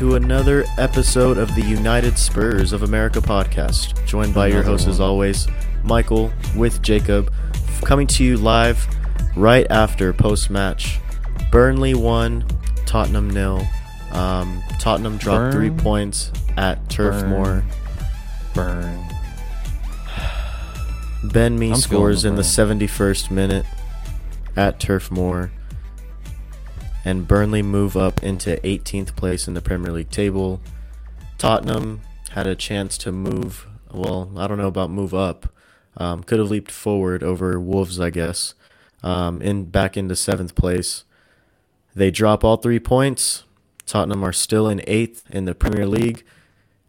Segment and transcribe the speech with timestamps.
[0.00, 4.02] To another episode of the United Spurs of America podcast.
[4.06, 5.46] Joined by your host, as always,
[5.84, 7.30] Michael with Jacob,
[7.82, 8.86] coming to you live
[9.36, 10.98] right after post match.
[11.52, 12.46] Burnley won,
[12.86, 13.62] Tottenham nil.
[14.12, 17.28] Um, Tottenham dropped three points at Turf Burn.
[17.28, 17.64] Moor.
[18.54, 19.04] Burn.
[21.24, 23.66] Ben Mee I'm scores feeling in the the 71st minute
[24.56, 25.52] at Turf Moor.
[27.04, 30.60] And Burnley move up into 18th place in the Premier League table.
[31.38, 33.66] Tottenham had a chance to move.
[33.92, 35.52] Well, I don't know about move up.
[35.96, 38.54] Um, could have leaped forward over Wolves, I guess.
[39.02, 41.04] Um, in back into seventh place.
[41.94, 43.44] They drop all three points.
[43.86, 46.22] Tottenham are still in eighth in the Premier League.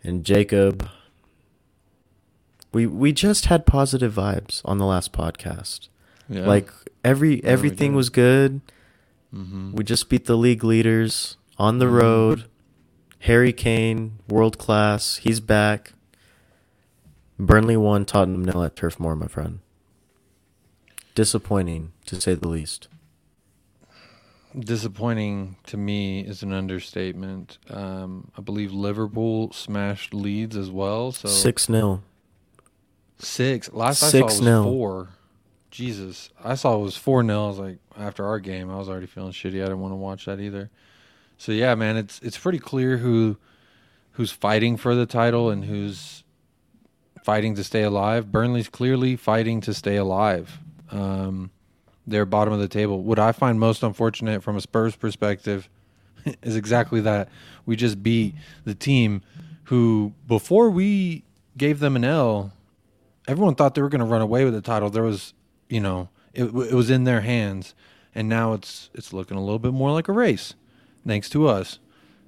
[0.04, 0.90] And Jacob,
[2.72, 5.88] we we just had positive vibes on the last podcast.
[6.30, 6.46] Yeah.
[6.46, 6.70] Like
[7.04, 8.62] every everything was good.
[9.32, 12.46] Hmm We just beat the league leaders on the road.
[13.20, 15.18] Harry Kane, world class.
[15.18, 15.94] He's back.
[17.40, 19.60] Burnley won, Tottenham nil at Turf Moor, my friend.
[21.16, 22.88] Disappointing, to say the least.
[24.58, 27.58] disappointing to me is an understatement.
[27.70, 31.12] Um, I believe Liverpool smashed Leeds as well.
[31.12, 32.04] So Six 0
[33.20, 33.72] six.
[33.74, 34.64] Last I Six saw nil.
[34.64, 35.10] was four.
[35.72, 38.90] Jesus, I saw it was four 0 I was like, after our game, I was
[38.90, 39.62] already feeling shitty.
[39.62, 40.70] I didn't want to watch that either.
[41.38, 43.38] So yeah, man, it's it's pretty clear who
[44.12, 46.24] who's fighting for the title and who's
[47.24, 48.32] fighting to stay alive.
[48.32, 50.60] Burnley's clearly fighting to stay alive.
[50.92, 51.52] Um,
[52.06, 53.02] they're bottom of the table.
[53.04, 55.70] What I find most unfortunate from a Spurs perspective
[56.44, 57.30] is exactly that.
[57.66, 59.22] We just beat the team
[59.66, 61.24] who, before we
[61.58, 62.52] gave them an L,
[63.28, 64.90] everyone thought they were going to run away with the title.
[64.90, 65.34] There was,
[65.72, 67.74] you know, it, it was in their hands,
[68.14, 70.54] and now it's it's looking a little bit more like a race,
[71.08, 71.80] thanks to us.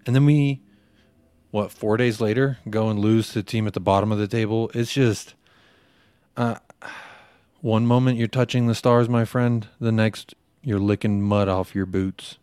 [0.05, 0.61] And then we,
[1.51, 4.27] what, four days later, go and lose to the team at the bottom of the
[4.27, 4.69] table.
[4.73, 5.33] It's just,
[6.35, 6.55] uh,
[7.61, 9.67] one moment you're touching the stars, my friend.
[9.79, 12.37] The next you're licking mud off your boots.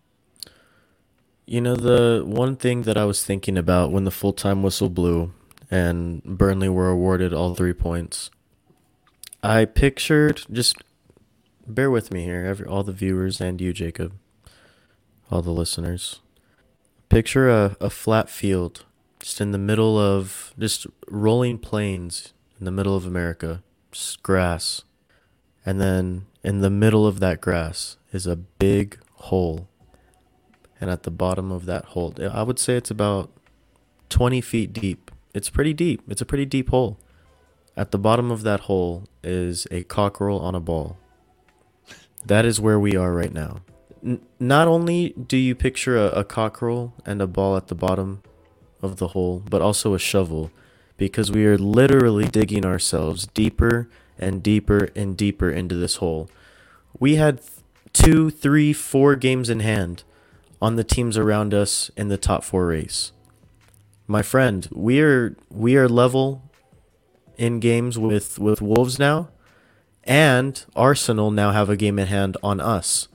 [1.46, 4.88] You know, the one thing that I was thinking about when the full time whistle
[4.88, 5.32] blew
[5.70, 8.30] and Burnley were awarded all three points,
[9.42, 10.76] I pictured just
[11.70, 14.14] bear with me here, every, all the viewers and you, Jacob,
[15.30, 16.20] all the listeners.
[17.08, 18.84] Picture a, a flat field
[19.18, 24.82] just in the middle of just rolling plains in the middle of America, just grass.
[25.64, 29.68] And then in the middle of that grass is a big hole
[30.80, 33.30] and at the bottom of that hole, I would say it's about
[34.08, 35.10] 20 feet deep.
[35.34, 36.02] It's pretty deep.
[36.08, 36.98] It's a pretty deep hole.
[37.76, 40.96] At the bottom of that hole is a cockerel on a ball.
[42.24, 43.60] That is where we are right now.
[44.04, 48.22] N- not only do you picture a, a cockerel and a ball at the bottom
[48.82, 50.50] of the hole, but also a shovel,
[50.96, 53.88] because we are literally digging ourselves deeper
[54.18, 56.28] and deeper and deeper into this hole.
[56.98, 57.50] We had th-
[57.92, 60.04] two, three, four games in hand
[60.60, 63.12] on the teams around us in the top four race.
[64.06, 66.42] My friend, we are we are level
[67.38, 69.30] in games with with Wolves now,
[70.04, 73.08] and Arsenal now have a game in hand on us,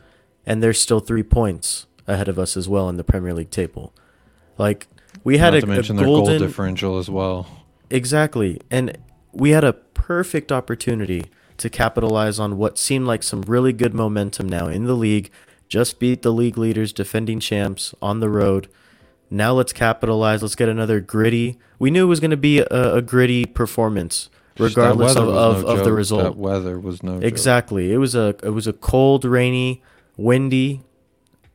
[0.46, 3.94] and there's still three points ahead of us as well in the Premier League table.
[4.58, 4.88] Like
[5.24, 7.48] we had Not a, to a mention their golden goal differential as well.
[7.90, 8.60] Exactly.
[8.70, 8.98] And
[9.32, 11.26] we had a perfect opportunity
[11.58, 15.32] to capitalize on what seemed like some really good momentum now in the league.
[15.68, 18.68] Just beat the league leaders, defending champs on the road.
[19.30, 20.42] Now let's capitalize.
[20.42, 21.58] Let's get another gritty.
[21.80, 25.68] We knew it was going to be a, a gritty performance, regardless of, of, no
[25.68, 26.24] of the result.
[26.24, 27.24] That weather was no joke.
[27.24, 27.92] Exactly.
[27.94, 29.82] It was a it was a cold, rainy,
[30.18, 30.82] windy,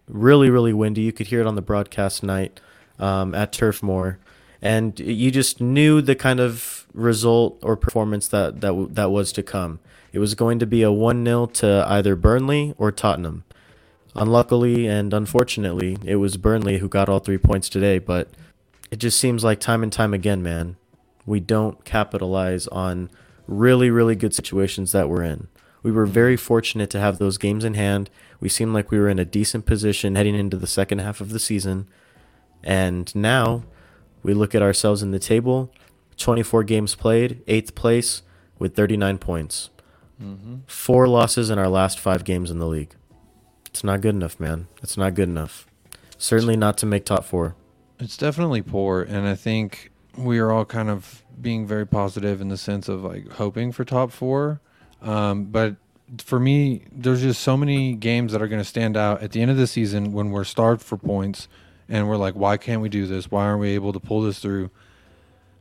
[0.08, 1.02] really really windy.
[1.02, 2.60] You could hear it on the broadcast night
[2.98, 4.18] um, at Turf Moor,
[4.60, 9.42] and you just knew the kind of result or performance that that that was to
[9.42, 9.80] come.
[10.12, 13.44] It was going to be a one 0 to either Burnley or Tottenham.
[14.16, 18.00] Unluckily and unfortunately, it was Burnley who got all three points today.
[18.00, 18.28] But
[18.90, 20.76] it just seems like time and time again, man,
[21.30, 23.08] we don't capitalize on
[23.46, 25.46] really, really good situations that we're in.
[25.80, 28.10] We were very fortunate to have those games in hand.
[28.40, 31.30] We seemed like we were in a decent position heading into the second half of
[31.30, 31.86] the season.
[32.64, 33.62] And now
[34.24, 35.72] we look at ourselves in the table
[36.16, 38.22] 24 games played, eighth place
[38.58, 39.70] with 39 points.
[40.20, 40.56] Mm-hmm.
[40.66, 42.96] Four losses in our last five games in the league.
[43.66, 44.66] It's not good enough, man.
[44.82, 45.66] It's not good enough.
[46.18, 47.54] Certainly not to make top four.
[48.00, 52.48] It's definitely poor, and I think we are all kind of being very positive in
[52.48, 54.60] the sense of like hoping for top four.
[55.02, 55.76] Um, but
[56.18, 59.40] for me, there's just so many games that are going to stand out at the
[59.40, 61.48] end of the season when we're starved for points,
[61.88, 63.30] and we're like, why can't we do this?
[63.30, 64.70] Why aren't we able to pull this through?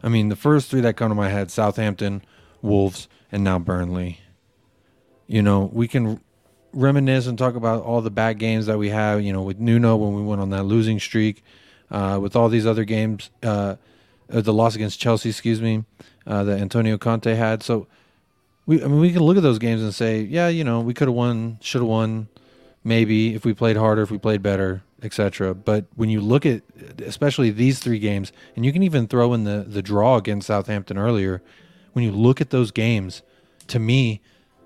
[0.01, 2.23] I mean, the first three that come to my head: Southampton,
[2.61, 4.19] Wolves, and now Burnley.
[5.27, 6.21] You know, we can
[6.71, 9.21] reminisce and talk about all the bad games that we have.
[9.21, 11.43] You know, with Nuno when we went on that losing streak,
[11.91, 13.75] uh, with all these other games, uh,
[14.31, 15.83] uh, the loss against Chelsea, excuse me,
[16.27, 17.63] uh, that Antonio Conte had.
[17.63, 17.87] So,
[18.65, 20.93] we I mean, we can look at those games and say, yeah, you know, we
[20.93, 22.27] could have won, should have won,
[22.83, 25.53] maybe if we played harder, if we played better, etc.
[25.53, 26.61] But when you look at
[26.99, 30.97] especially these three games, and you can even throw in the the draw against Southampton
[30.97, 31.41] earlier,
[31.93, 33.21] when you look at those games,
[33.67, 34.21] to me,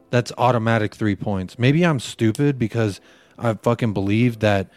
[0.10, 1.58] that's automatic three points.
[1.58, 3.02] Maybe I'm stupid because
[3.38, 4.68] I fucking believe that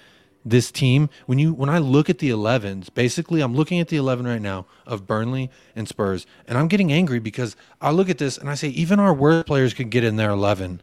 [0.46, 3.96] this team when you when I look at the 11s, basically I'm looking at the
[3.96, 8.18] 11 right now of Burnley and Spurs, and I'm getting angry because I look at
[8.18, 10.80] this and I say even our worst players could get in their 11.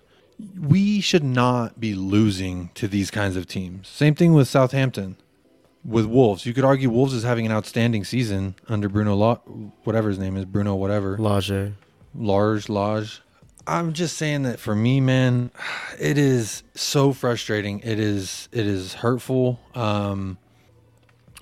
[0.60, 3.88] We should not be losing to these kinds of teams.
[3.88, 5.16] Same thing with Southampton.
[5.86, 9.36] With Wolves, you could argue Wolves is having an outstanding season under Bruno, La-
[9.84, 11.18] whatever his name is, Bruno, whatever.
[11.18, 11.74] Lage.
[12.16, 13.22] Large, Lodge.
[13.66, 15.52] I'm just saying that for me, man,
[16.00, 17.80] it is so frustrating.
[17.80, 19.60] It is it is hurtful.
[19.76, 20.38] Um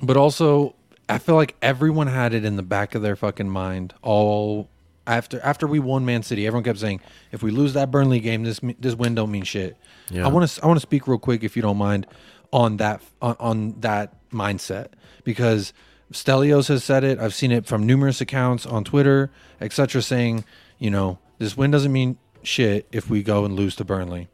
[0.02, 0.76] but also
[1.10, 4.70] I feel like everyone had it in the back of their fucking mind all
[5.06, 6.48] after after we won Man City.
[6.48, 7.02] Everyone kept saying,
[7.32, 9.78] if we lose that Burnley game, this this win don't mean shit.
[10.10, 10.26] Yeah.
[10.26, 12.08] I want to I want to speak real quick if you don't mind
[12.54, 14.90] on that on, on that mindset
[15.24, 15.74] because
[16.12, 17.20] Stelios has said it.
[17.20, 19.32] I've seen it from numerous accounts on Twitter,
[19.62, 20.44] etc., saying,
[20.78, 24.28] you know, this win doesn't mean shit if we go and lose to Burnley,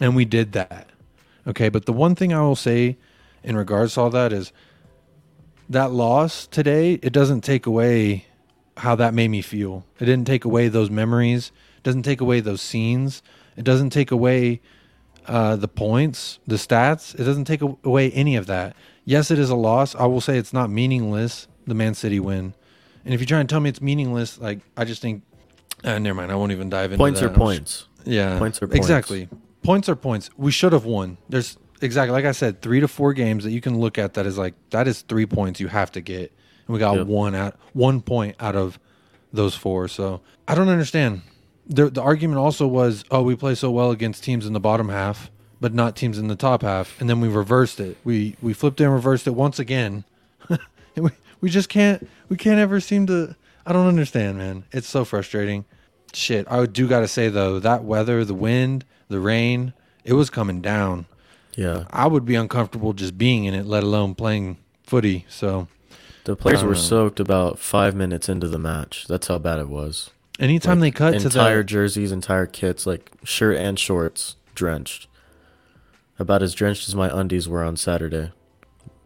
[0.00, 0.88] and we did that.
[1.46, 2.98] Okay, but the one thing I will say
[3.44, 4.52] in regards to all that is
[5.68, 6.94] that loss today.
[6.94, 8.26] It doesn't take away
[8.78, 9.84] how that made me feel.
[10.00, 11.52] It didn't take away those memories.
[11.76, 13.22] It doesn't take away those scenes.
[13.56, 14.60] It doesn't take away
[15.26, 17.14] uh, the points, the stats.
[17.14, 18.74] It doesn't take away any of that.
[19.04, 19.94] Yes, it is a loss.
[19.94, 21.46] I will say it's not meaningless.
[21.66, 22.54] The Man City win,
[23.04, 25.22] and if you try and tell me it's meaningless, like I just think,
[25.84, 26.30] uh, never mind.
[26.32, 27.30] I won't even dive into Points that.
[27.30, 27.86] are points.
[28.04, 28.76] yeah, Points are points.
[28.76, 29.28] Exactly.
[29.62, 30.30] Points are points.
[30.36, 31.18] We should have won.
[31.28, 34.26] There's exactly like I said, three to four games that you can look at that
[34.26, 36.32] is like that is three points you have to get,
[36.66, 37.06] and we got Yep.
[37.06, 38.78] one out one point out of
[39.32, 39.88] those four.
[39.88, 41.22] So I don't understand.
[41.66, 44.88] The the argument also was, oh, we play so well against teams in the bottom
[44.88, 47.98] half, but not teams in the top half, and then we reversed it.
[48.04, 50.04] We we flipped and reversed it once again.
[50.48, 50.58] and
[50.96, 51.10] we
[51.42, 53.36] we just can't we can't ever seem to.
[53.68, 54.64] I don't understand, man.
[54.72, 55.66] It's so frustrating.
[56.14, 59.74] Shit, I do got to say though, that weather, the wind, the rain,
[60.04, 61.04] it was coming down.
[61.54, 61.84] Yeah.
[61.90, 65.26] I would be uncomfortable just being in it, let alone playing footy.
[65.28, 65.68] So,
[66.24, 66.78] The players were know.
[66.78, 69.06] soaked about five minutes into the match.
[69.06, 70.08] That's how bad it was.
[70.40, 75.08] anytime Like, they cut to entire the jerseys, entire kits, like shirt and shorts, drenched.
[76.18, 78.32] About as drenched as my undies were on Saturday.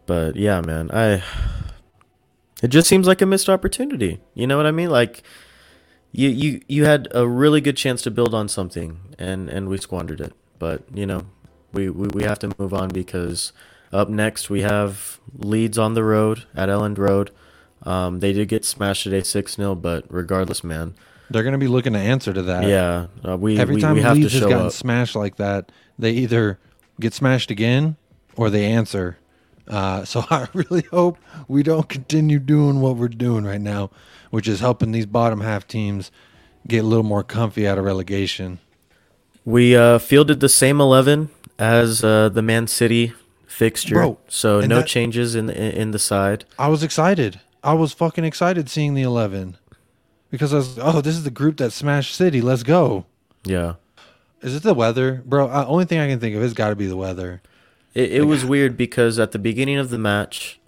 [0.07, 1.25] But yeah, man, I.
[2.63, 4.21] It just seems like a missed opportunity.
[4.35, 4.89] You know what I mean?
[4.91, 5.23] Like,
[6.13, 9.79] you you you had a really good chance to build on something, and and we
[9.79, 10.33] squandered it.
[10.59, 11.27] But you know,
[11.73, 13.53] we we, we have to move on because
[13.93, 17.31] up next we have Leeds on the road at Elland Road.
[17.83, 20.95] Um, they did get smashed today six 0 but regardless, man,
[21.31, 22.65] they're going to be looking to answer to that.
[22.69, 24.73] yeah, uh, we Every we, time we have Leeds to has gotten up.
[24.73, 26.61] smashed like that, they either
[27.01, 27.97] get smashed again
[28.37, 29.19] or they answer.
[29.69, 33.91] Uh, so I really hope we don't continue doing what we're doing right now,
[34.31, 36.11] which is helping these bottom half teams
[36.67, 38.59] get a little more comfy out of relegation.
[39.45, 43.13] We uh, fielded the same eleven as uh, the Man City
[43.47, 46.45] fixture, Bro, so no that- changes in the in the side.
[46.59, 47.41] I was excited.
[47.65, 49.57] I was fucking excited seeing the 11
[50.33, 52.41] because I was, oh, this is the group that smashed City.
[52.41, 53.07] Let's go.
[53.45, 53.75] Yeah,
[54.41, 55.23] Is it the weather?
[55.25, 57.41] Bro, uh, only thing I can think of is got to be the weather.
[57.95, 60.61] It, it was weird because at the beginning of the match,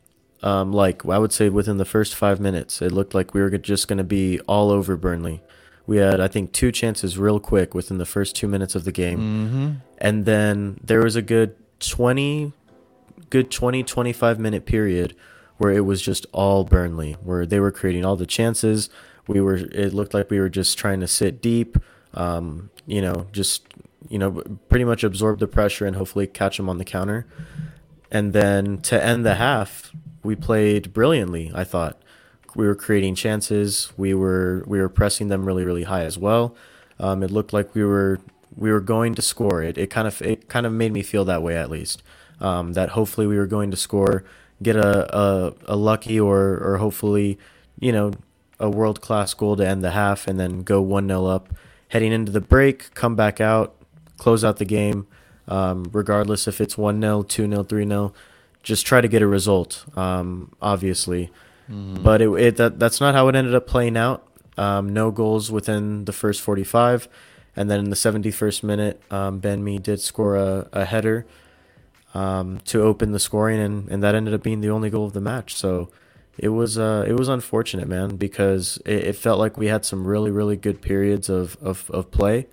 [0.42, 3.50] um, like I would say within the first five minutes, it looked like we were
[3.56, 5.42] just going to be all over Burnley.
[5.86, 8.92] We had, I think, two chances real quick within the first two minutes of the
[8.92, 9.18] game.
[9.18, 9.70] Mm-hmm.
[9.98, 12.52] and then there was a good 20
[13.30, 15.14] good 20 25 minute period
[15.58, 18.88] where it was just all burnley where they were creating all the chances
[19.26, 21.76] we were it looked like we were just trying to sit deep
[22.14, 23.66] um, you know just
[24.08, 27.26] you know pretty much absorb the pressure and hopefully catch them on the counter
[28.10, 29.92] and then to end the half
[30.24, 31.52] we played brilliantly.
[31.54, 32.00] I thought
[32.56, 33.92] we were creating chances.
[33.96, 36.56] We were we were pressing them really really high as well.
[36.98, 38.20] Um, it looked like we were
[38.56, 39.62] we were going to score.
[39.62, 42.02] It it kind of it kind of made me feel that way at least.
[42.40, 44.24] Um, that hopefully we were going to score,
[44.62, 47.38] get a a, a lucky or or hopefully
[47.78, 48.12] you know
[48.58, 51.48] a world class goal to end the half and then go one 0 up,
[51.88, 53.74] heading into the break, come back out,
[54.24, 55.06] close out the game.
[55.46, 58.14] Um, regardless if it's 1 0, 2 0, 3 0,
[58.62, 61.30] just try to get a result, um, obviously.
[61.70, 62.02] Mm-hmm.
[62.02, 64.26] But it, it, that, that's not how it ended up playing out.
[64.56, 67.08] Um, no goals within the first 45.
[67.54, 71.26] And then in the 71st minute, um, Ben Mee did score a, a header
[72.14, 75.12] um, to open the scoring, and, and that ended up being the only goal of
[75.12, 75.54] the match.
[75.54, 75.90] So
[76.38, 80.06] it was uh, it was unfortunate, man, because it, it felt like we had some
[80.06, 82.46] really, really good periods of, of, of play.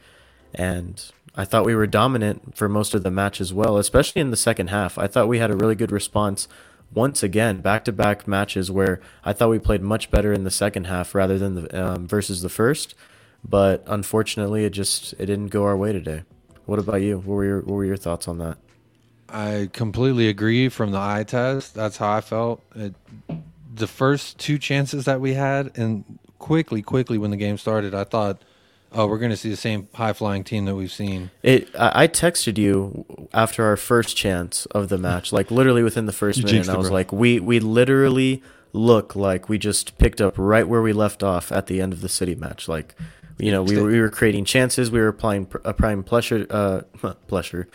[0.53, 1.03] And
[1.35, 4.37] I thought we were dominant for most of the match as well, especially in the
[4.37, 4.97] second half.
[4.97, 6.47] I thought we had a really good response
[6.93, 10.51] once again, back to back matches where I thought we played much better in the
[10.51, 12.95] second half rather than the um, versus the first.
[13.47, 16.23] But unfortunately, it just it didn't go our way today.
[16.65, 17.17] What about you?
[17.17, 18.57] What were your what were your thoughts on that?
[19.29, 21.73] I completely agree from the eye test.
[21.73, 22.61] That's how I felt.
[22.75, 22.93] It,
[23.73, 28.03] the first two chances that we had, and quickly, quickly when the game started, I
[28.03, 28.41] thought
[28.93, 31.31] Oh, we're going to see the same high flying team that we've seen.
[31.43, 31.73] It.
[31.79, 36.13] I, I texted you after our first chance of the match, like literally within the
[36.13, 36.67] first minute.
[36.67, 36.95] And I was bro.
[36.95, 38.43] like, we we literally
[38.73, 42.01] look like we just picked up right where we left off at the end of
[42.01, 42.67] the city match.
[42.67, 42.95] Like,
[43.37, 46.81] you know, we, we were creating chances, we were applying applying pressure, uh,
[47.27, 47.69] pressure,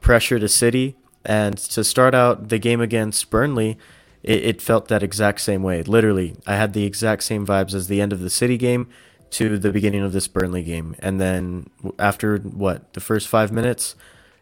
[0.00, 3.78] pressure to City, and to start out the game against Burnley.
[4.22, 5.82] It, it felt that exact same way.
[5.82, 8.88] Literally, I had the exact same vibes as the end of the City game
[9.34, 13.96] to the beginning of this Burnley game, and then after what the first five minutes,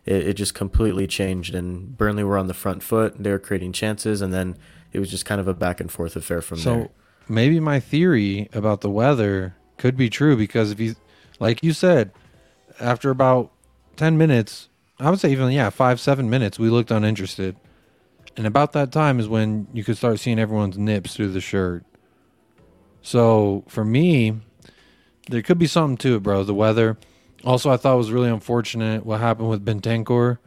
[0.05, 1.55] it, it just completely changed.
[1.55, 4.59] And Burnley were on the front foot; they were creating chances, and then
[4.93, 6.85] it was just kind of a back and forth affair from so, there.
[6.85, 6.91] So
[7.27, 10.95] maybe my theory about the weather could be true because if you,
[11.41, 12.13] like you said,
[12.79, 13.51] after about
[13.97, 14.69] ten minutes,
[15.01, 17.57] I would say even yeah five seven minutes, we looked uninterested.
[18.37, 21.85] And about that time is when you could start seeing everyone's nips through the shirt.
[23.01, 24.41] So for me,
[25.29, 26.45] there could be something to it, bro.
[26.45, 26.99] The weather.
[27.45, 30.39] Also, I thought was really unfortunate what happened with Bentancur.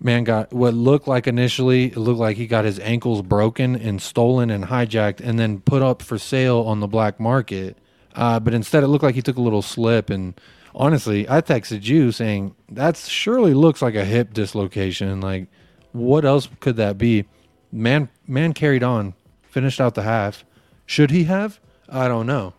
[0.00, 4.00] Man got what looked like initially, it looked like he got his ankles broken and
[4.00, 7.76] stolen and hijacked and then put up for sale on the black market.
[8.14, 10.08] Uh, but instead, it looked like he took a little slip.
[10.08, 10.40] And
[10.72, 15.20] honestly, I texted you saying that surely looks like a hip dislocation.
[15.20, 15.48] Like,
[15.90, 17.24] what else could that be?
[17.72, 20.44] Man, man carried on, finished out the half.
[20.86, 21.58] Should he have?
[21.88, 22.54] I don't know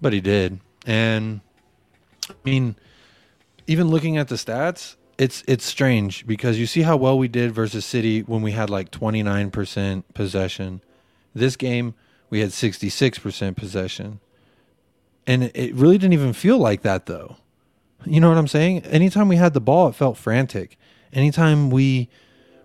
[0.00, 0.60] but he did.
[0.86, 1.40] And
[2.28, 2.76] I mean,
[3.66, 7.52] even looking at the stats, it's it's strange because you see how well we did
[7.52, 10.82] versus City when we had like 29% possession.
[11.34, 11.94] This game
[12.28, 14.20] we had 66% possession.
[15.26, 17.36] And it really didn't even feel like that though.
[18.04, 18.82] You know what I'm saying?
[18.82, 20.78] Anytime we had the ball, it felt frantic.
[21.12, 22.08] Anytime we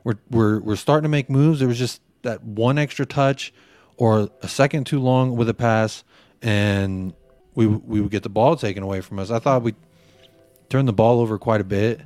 [0.04, 3.54] were were, were starting to make moves, there was just that one extra touch
[3.98, 6.04] or a second too long with a pass
[6.42, 7.14] and
[7.68, 9.32] we we would get the ball taken away from us.
[9.32, 9.74] I thought we
[10.70, 12.01] turned the ball over quite a bit.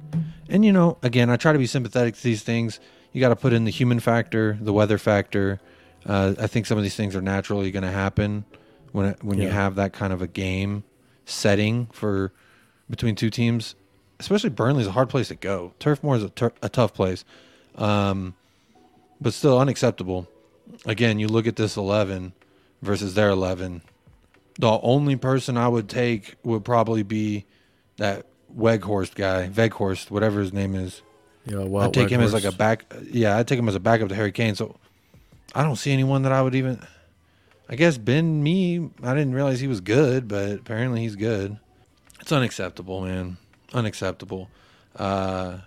[0.49, 2.79] And you know, again, I try to be sympathetic to these things.
[3.13, 5.59] You got to put in the human factor, the weather factor.
[6.05, 8.45] Uh, I think some of these things are naturally going to happen
[8.91, 9.45] when when yeah.
[9.45, 10.83] you have that kind of a game
[11.25, 12.31] setting for
[12.89, 13.75] between two teams.
[14.19, 15.73] Especially Burnley's a hard place to go.
[15.79, 17.25] Turf Moor is a, tur- a tough place,
[17.75, 18.33] um,
[19.19, 20.27] but still unacceptable.
[20.85, 22.33] Again, you look at this eleven
[22.81, 23.81] versus their eleven
[24.59, 27.45] the only person I would take would probably be
[27.97, 31.01] that Weghorst guy, Veghorst, whatever his name is.
[31.45, 32.11] Yeah, well, I'd take Weghorst.
[32.11, 32.93] him as like a back.
[33.11, 34.55] Yeah, I'd take him as a backup to Harry Kane.
[34.55, 34.77] So
[35.53, 36.79] I don't see anyone that I would even.
[37.67, 38.89] I guess Ben Mee.
[39.03, 41.57] I didn't realize he was good, but apparently he's good.
[42.21, 43.37] It's unacceptable, man.
[43.73, 44.49] Unacceptable.
[44.95, 45.57] Uh,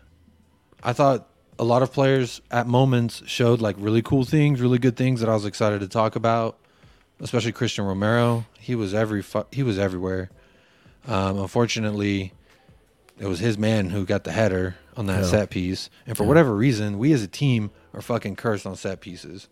[0.82, 1.28] I thought
[1.58, 5.28] a lot of players at moments showed like really cool things, really good things that
[5.28, 6.58] I was excited to talk about
[7.20, 8.46] especially Christian Romero.
[8.58, 10.30] He was every fu- he was everywhere.
[11.06, 12.32] Um, unfortunately,
[13.18, 15.28] it was his man who got the header on that yeah.
[15.28, 16.28] set piece, and for yeah.
[16.28, 19.48] whatever reason, we as a team are fucking cursed on set pieces.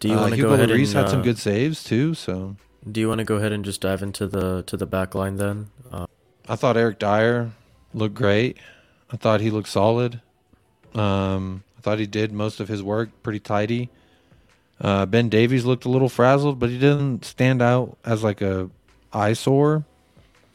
[0.00, 1.84] Do you uh, want to go ahead Lloris and, uh, had some uh, good saves
[1.84, 2.14] too?
[2.14, 2.56] So,
[2.90, 5.36] do you want to go ahead and just dive into the to the back line
[5.36, 5.68] then?
[5.90, 6.06] Uh,
[6.48, 7.52] I thought Eric Dier
[7.94, 8.58] looked great.
[9.10, 10.20] I thought he looked solid.
[10.94, 13.90] Um, I thought he did most of his work pretty tidy.
[14.82, 18.68] Uh, ben Davies looked a little frazzled, but he didn't stand out as like a
[19.12, 19.84] eyesore.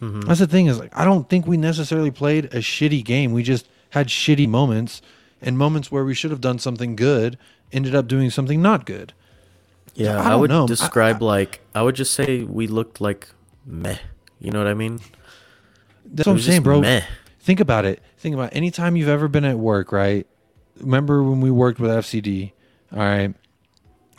[0.02, 0.22] Mm-hmm.
[0.22, 3.32] That's the thing is like I don't think we necessarily played a shitty game.
[3.32, 5.02] We just had shitty moments,
[5.42, 7.38] and moments where we should have done something good
[7.72, 9.14] ended up doing something not good.
[9.96, 10.66] Yeah, I I, would know.
[10.66, 13.30] I- describe like I would just say we looked like
[13.66, 13.98] meh.
[14.40, 15.00] You know what I mean?
[16.06, 16.82] That's what I'm saying, bro.
[16.82, 17.02] Meh.
[17.40, 18.02] Think about it.
[18.18, 20.28] Think about anytime you've ever been at work, right?
[20.82, 22.52] Remember when we worked with FCD?
[22.92, 23.34] All right.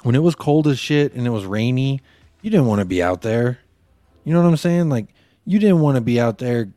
[0.09, 2.01] When it was cold as shit and it was rainy,
[2.41, 3.59] you didn't want to be out there.
[4.25, 4.89] You know what I'm saying?
[4.89, 5.09] Like
[5.45, 6.73] you didn't want to be out there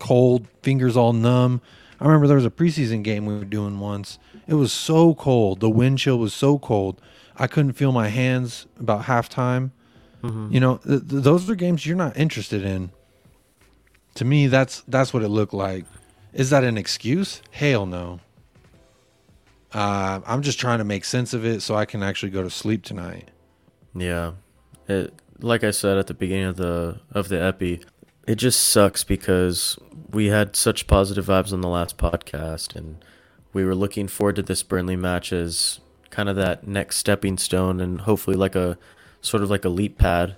[0.00, 1.60] cold, fingers all numb.
[2.00, 4.18] I remember there was a preseason game we were doing once.
[4.48, 5.60] It was so cold.
[5.60, 7.00] The wind chill was so cold.
[7.36, 9.70] I couldn't feel my hands about halftime.
[10.24, 10.52] Mm-hmm.
[10.52, 12.90] You know, th- th- those are games you're not interested in.
[14.16, 15.84] To me, that's that's what it looked like.
[16.32, 17.42] Is that an excuse?
[17.52, 18.18] Hell no.
[19.72, 22.50] Uh, I'm just trying to make sense of it so I can actually go to
[22.50, 23.30] sleep tonight.
[23.94, 24.32] Yeah.
[24.88, 27.80] It like I said at the beginning of the of the epi,
[28.26, 29.78] it just sucks because
[30.10, 33.04] we had such positive vibes on the last podcast and
[33.52, 37.80] we were looking forward to this Burnley match as kind of that next stepping stone
[37.80, 38.78] and hopefully like a
[39.20, 40.36] sort of like a leap pad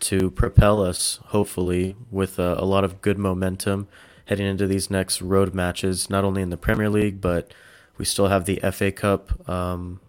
[0.00, 3.86] to propel us hopefully with a, a lot of good momentum
[4.26, 7.52] heading into these next road matches not only in the Premier League but
[8.00, 10.00] we still have the FA Cup um,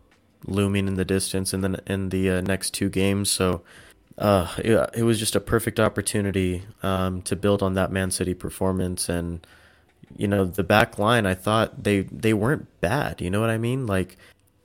[0.45, 3.29] looming in the distance in the in the uh, next two games.
[3.29, 3.63] So
[4.17, 8.33] uh, it, it was just a perfect opportunity um, to build on that Man City
[8.33, 9.45] performance, and
[10.15, 11.25] you know the back line.
[11.25, 13.19] I thought they they weren't bad.
[13.19, 13.86] You know what I mean?
[13.86, 14.15] Like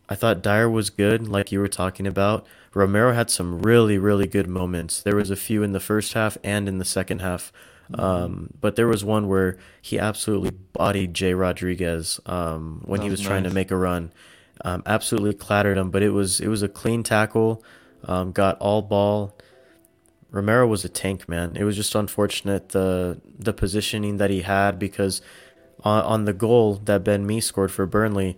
[0.09, 2.47] I thought Dier was good, like you were talking about.
[2.75, 5.03] Romero had some really really good moments.
[5.03, 7.53] There was a few in the first half and in the second half.
[7.95, 13.21] Um, but there was one where he absolutely bodied Jay Rodriguez um, when he was
[13.21, 14.13] was trying to make a run.
[14.65, 17.63] Um, absolutely clattered him, but it was it was a clean tackle.
[18.05, 19.37] Um, got all ball.
[20.31, 21.57] Romero was a tank, man.
[21.57, 25.21] It was just unfortunate the the positioning that he had because
[25.85, 28.37] on, on the goal that Ben Mee scored for Burnley,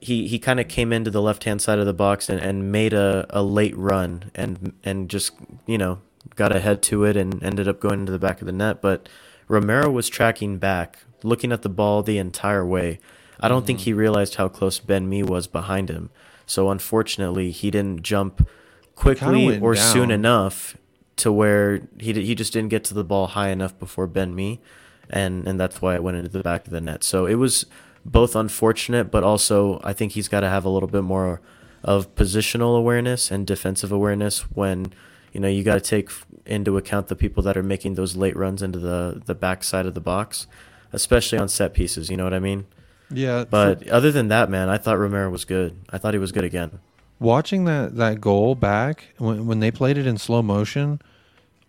[0.00, 2.72] he, he kind of came into the left hand side of the box and, and
[2.72, 5.32] made a, a late run and and just
[5.66, 6.00] you know
[6.36, 8.80] got ahead to it and ended up going into the back of the net.
[8.80, 9.08] But
[9.48, 12.98] Romero was tracking back, looking at the ball the entire way.
[13.40, 16.10] I don't think he realized how close Ben Mee was behind him.
[16.46, 18.46] So unfortunately, he didn't jump
[18.94, 20.76] quickly or soon enough
[21.16, 24.60] to where he he just didn't get to the ball high enough before Ben Mee,
[25.08, 27.02] and and that's why it went into the back of the net.
[27.04, 27.66] So it was
[28.04, 31.40] both unfortunate, but also I think he's got to have a little bit more
[31.82, 34.92] of positional awareness and defensive awareness when
[35.32, 36.10] you know you got to take
[36.46, 39.86] into account the people that are making those late runs into the the back side
[39.86, 40.46] of the box,
[40.92, 42.10] especially on set pieces.
[42.10, 42.66] You know what I mean?
[43.12, 45.76] Yeah, But other than that, man, I thought Romero was good.
[45.90, 46.78] I thought he was good again.
[47.18, 51.00] watching that that goal back when when they played it in slow motion,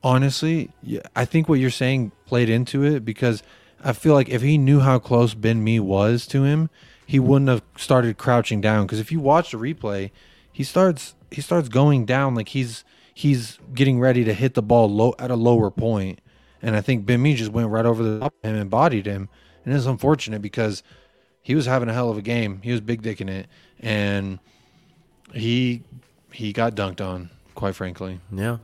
[0.04, 0.70] honestly,
[1.16, 3.44] I think what you're saying played into it because
[3.84, 6.70] I feel like if he knew how close Ben Mee was to him,
[7.06, 8.86] he wouldn't have started crouching down.
[8.86, 10.12] Because if you watch the replay,
[10.52, 14.90] he starts he starts going down like he's he's getting ready to hit the ball
[14.90, 16.20] low at a lower point,
[16.62, 19.06] and I think Ben Mee just went right over the top of him and bodied
[19.06, 19.30] him,
[19.66, 20.84] and it's unfortunate because
[21.42, 22.62] he was having a hell of a game.
[22.64, 23.48] He was big dicking it,
[23.80, 24.40] and
[25.34, 25.84] he
[26.32, 27.30] he got dunked on.
[27.56, 28.58] Quite frankly, Yeah,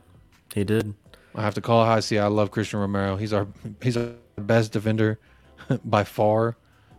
[0.54, 0.94] he did.
[1.34, 2.18] I have to call it how I see.
[2.18, 3.16] I love Christian Romero.
[3.16, 3.46] He's our
[3.82, 5.18] he's our best defender
[5.84, 6.56] by far.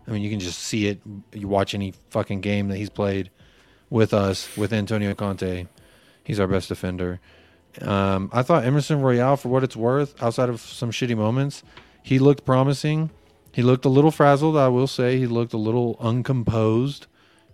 [0.07, 1.01] I mean, you can just see it.
[1.33, 3.29] You watch any fucking game that he's played
[3.89, 5.67] with us with Antonio Conte.
[6.23, 7.19] He's our best defender.
[7.81, 11.63] Um, I thought Emerson Royal, for what it's worth, outside of some shitty moments,
[12.03, 13.11] he looked promising.
[13.51, 14.57] He looked a little frazzled.
[14.57, 17.07] I will say he looked a little uncomposed.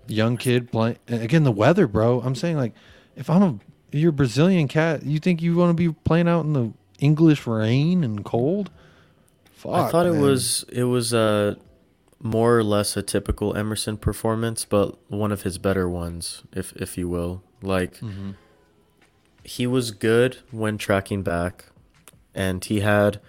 [0.08, 1.43] Young kid playing again.
[1.43, 2.21] The weather, bro.
[2.21, 2.73] I'm saying like,
[3.15, 3.60] if I'm a
[3.91, 7.47] you're a Brazilian cat, you think you want to be playing out in the English
[7.47, 8.69] rain and cold?
[9.54, 11.56] Fuck, I thought it was it was uh,
[12.21, 16.97] more or less a typical Emerson performance, but one of his better ones, if if
[16.97, 17.41] you will.
[17.62, 18.32] Like Mm-hmm.
[19.45, 21.65] He was good when tracking back,
[22.34, 23.21] and he had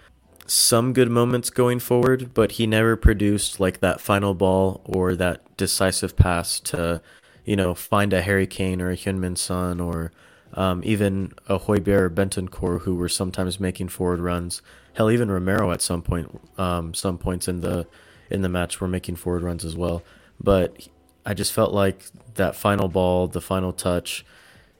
[0.47, 5.41] some good moments going forward, but he never produced like that final ball or that
[5.57, 7.01] decisive pass to,
[7.45, 10.11] you know, find a Harry Kane or a Heung-min Son or
[10.53, 14.61] um, even a Højbjerg or Bentancur who were sometimes making forward runs.
[14.93, 17.85] Hell, even Romero at some point, um, some points in the
[18.29, 20.03] in the match were making forward runs as well.
[20.39, 20.87] But
[21.25, 24.25] I just felt like that final ball, the final touch,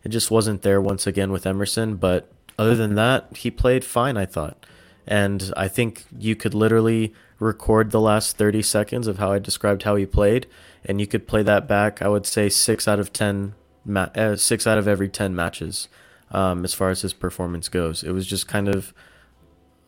[0.08, 1.98] it just wasn't there once again with Emerson.
[1.98, 4.66] But other than that, he played fine, I thought.
[5.06, 9.84] And I think you could literally record the last 30 seconds of how I described
[9.84, 10.48] how he played,
[10.86, 14.38] and you could play that back, I would say, six out of 10, ma- uh,
[14.38, 15.90] six out of every 10 matches
[16.32, 18.02] um, as far as his performance goes.
[18.02, 18.94] It was just kind of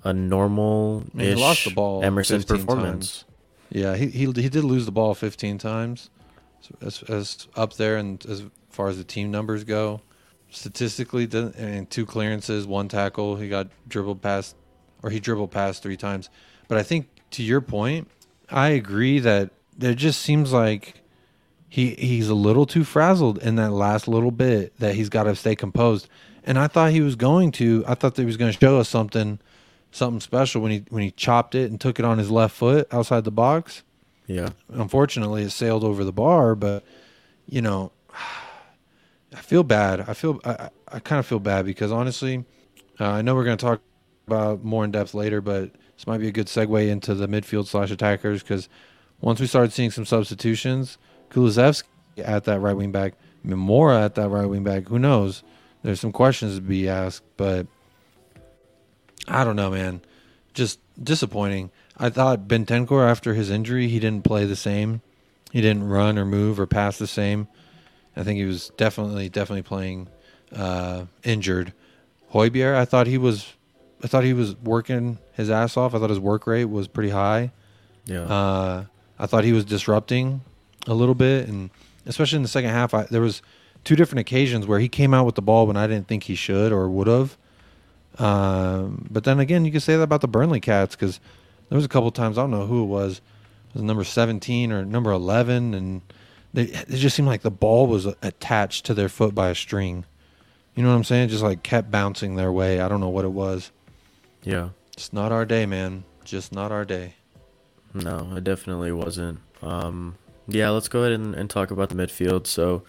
[0.04, 3.24] a normal mean, he lost the ball Emerson 15 performance.
[3.70, 6.10] Yeah, he, he he did lose the ball 15 times.
[6.82, 10.02] as, as up there and as far as the team numbers go.
[10.52, 13.36] Statistically, and two clearances, one tackle.
[13.36, 14.56] He got dribbled past,
[15.04, 16.30] or he dribbled past three times.
[16.68, 18.10] But I think to your point,
[18.50, 21.02] I agree that there just seems like
[21.70, 25.36] he he's a little too frazzled in that last little bit that he's got to
[25.36, 26.10] stay composed.
[26.44, 27.84] And I thought he was going to.
[27.88, 29.40] I thought that he was going to show us something,
[29.92, 32.88] something special when he when he chopped it and took it on his left foot
[32.92, 33.84] outside the box.
[34.26, 34.50] Yeah.
[34.70, 36.56] Unfortunately, it sailed over the bar.
[36.56, 36.84] But
[37.48, 37.92] you know,
[39.34, 40.02] I feel bad.
[40.02, 42.46] I feel I, I- kind of feel bad because honestly,
[43.00, 43.82] uh, I know we're going to talk
[44.28, 47.68] about more in depth later, but this might be a good segue into the midfield
[47.68, 48.70] slash attackers because
[49.22, 50.98] once we started seeing some substitutions,
[51.30, 51.84] Kulusevski
[52.18, 53.14] at that right wing back,
[53.46, 55.44] Memora at that right wing back, who knows?
[55.84, 57.68] There's some questions to be asked, but
[59.28, 60.02] I don't know, man.
[60.54, 61.72] Just disappointing.
[61.98, 65.02] I thought Bentancur after his injury, he didn't play the same.
[65.52, 67.48] He didn't run or move or pass the same.
[68.20, 70.10] I think he was definitely definitely playing
[70.54, 71.74] uh, injured.
[72.34, 73.54] Højbjerg, I thought he was,
[74.04, 75.96] I thought he was working his ass off.
[75.96, 77.52] I thought his work rate was pretty high.
[78.06, 78.24] Yeah.
[78.24, 78.86] Uh,
[79.18, 80.42] I thought he was disrupting
[80.86, 81.70] a little bit, and
[82.06, 83.42] especially in the second half, I, there was
[83.84, 86.36] two different occasions where he came out with the ball when I didn't think he
[86.36, 87.38] should or would have.
[88.18, 91.22] Um, but then again, you could say that about the Burnley Cats because
[91.70, 93.22] there was a couple times I don't know who it was,
[93.70, 96.02] it was number seventeen or number eleven, and
[96.54, 100.06] they it just seemed like the ball was attached to their foot by a string.
[100.76, 101.26] You know what I'm saying?
[101.26, 102.80] It just like kept bouncing their way.
[102.80, 103.72] I don't know what it was.
[104.44, 104.70] yeah.
[104.94, 106.04] It's not our day, man.
[106.26, 107.14] Just not our day.
[107.94, 109.40] No, it definitely wasn't.
[109.62, 112.48] Um, yeah, let's go ahead and, and talk about the midfield.
[112.48, 112.84] So,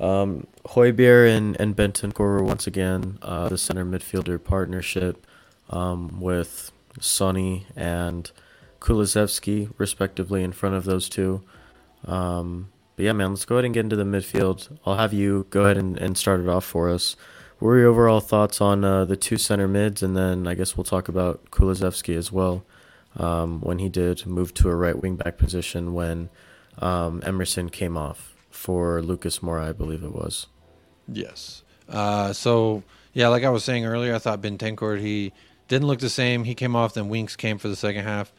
[0.00, 5.24] um, Højbjerg and, and Bentancur were once again uh, the center midfielder partnership
[5.70, 8.28] um, with Sonny and
[8.80, 11.42] Kulusevski, respectively, in front of those two.
[12.04, 14.76] Um, but yeah, man, let's go ahead and get into the midfield.
[14.84, 17.16] I'll have you go ahead and, and start it off for us.
[17.58, 20.02] What were your overall thoughts on uh, the two center mids?
[20.02, 22.64] And then I guess we'll talk about Kulusevski as well
[23.16, 26.28] um, when he did move to a right wing back position when
[26.78, 30.46] um, Emerson came off for Lucas Moura, I believe it was.
[31.08, 31.62] Yes.
[31.88, 35.32] Uh, so yeah, like I was saying earlier, I thought Ben Bentancur he
[35.68, 36.44] didn't look the same.
[36.44, 38.32] He came off, then Winks came for the second half.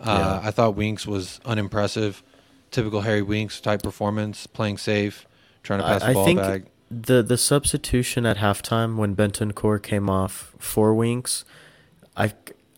[0.00, 0.48] Uh, Yeah.
[0.48, 2.22] I thought Winks was unimpressive,
[2.70, 5.26] typical Harry Winks type performance, playing safe,
[5.62, 6.62] trying to pass the I, I ball think back.
[6.90, 11.44] the the substitution at halftime when Bentancur came off for Winks,
[12.16, 12.32] I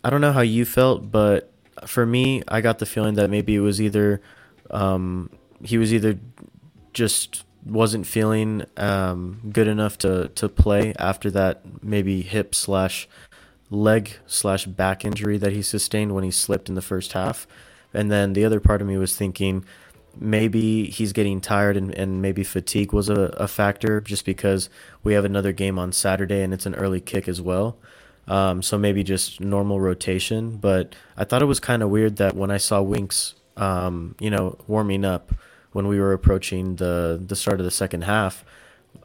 [0.05, 1.53] I don't know how you felt, but
[1.87, 4.21] for me, I got the feeling that maybe it was either
[4.71, 5.31] um,
[5.63, 6.19] he was either
[6.93, 13.09] just wasn't feeling um, good enough to to play after that maybe hip slash
[13.71, 17.47] leg slash back injury that he sustained when he slipped in the first half,
[17.95, 19.65] and then the other part of me was thinking
[20.19, 24.69] maybe he's getting tired and, and maybe fatigue was a, a factor just because
[25.03, 27.77] we have another game on Saturday and it's an early kick as well.
[28.29, 30.57] Um, so maybe just normal rotation.
[30.57, 34.31] But I thought it was kind of weird that when I saw Winks, um, you
[34.31, 35.33] know, warming up
[35.73, 38.45] when we were approaching the the start of the second half,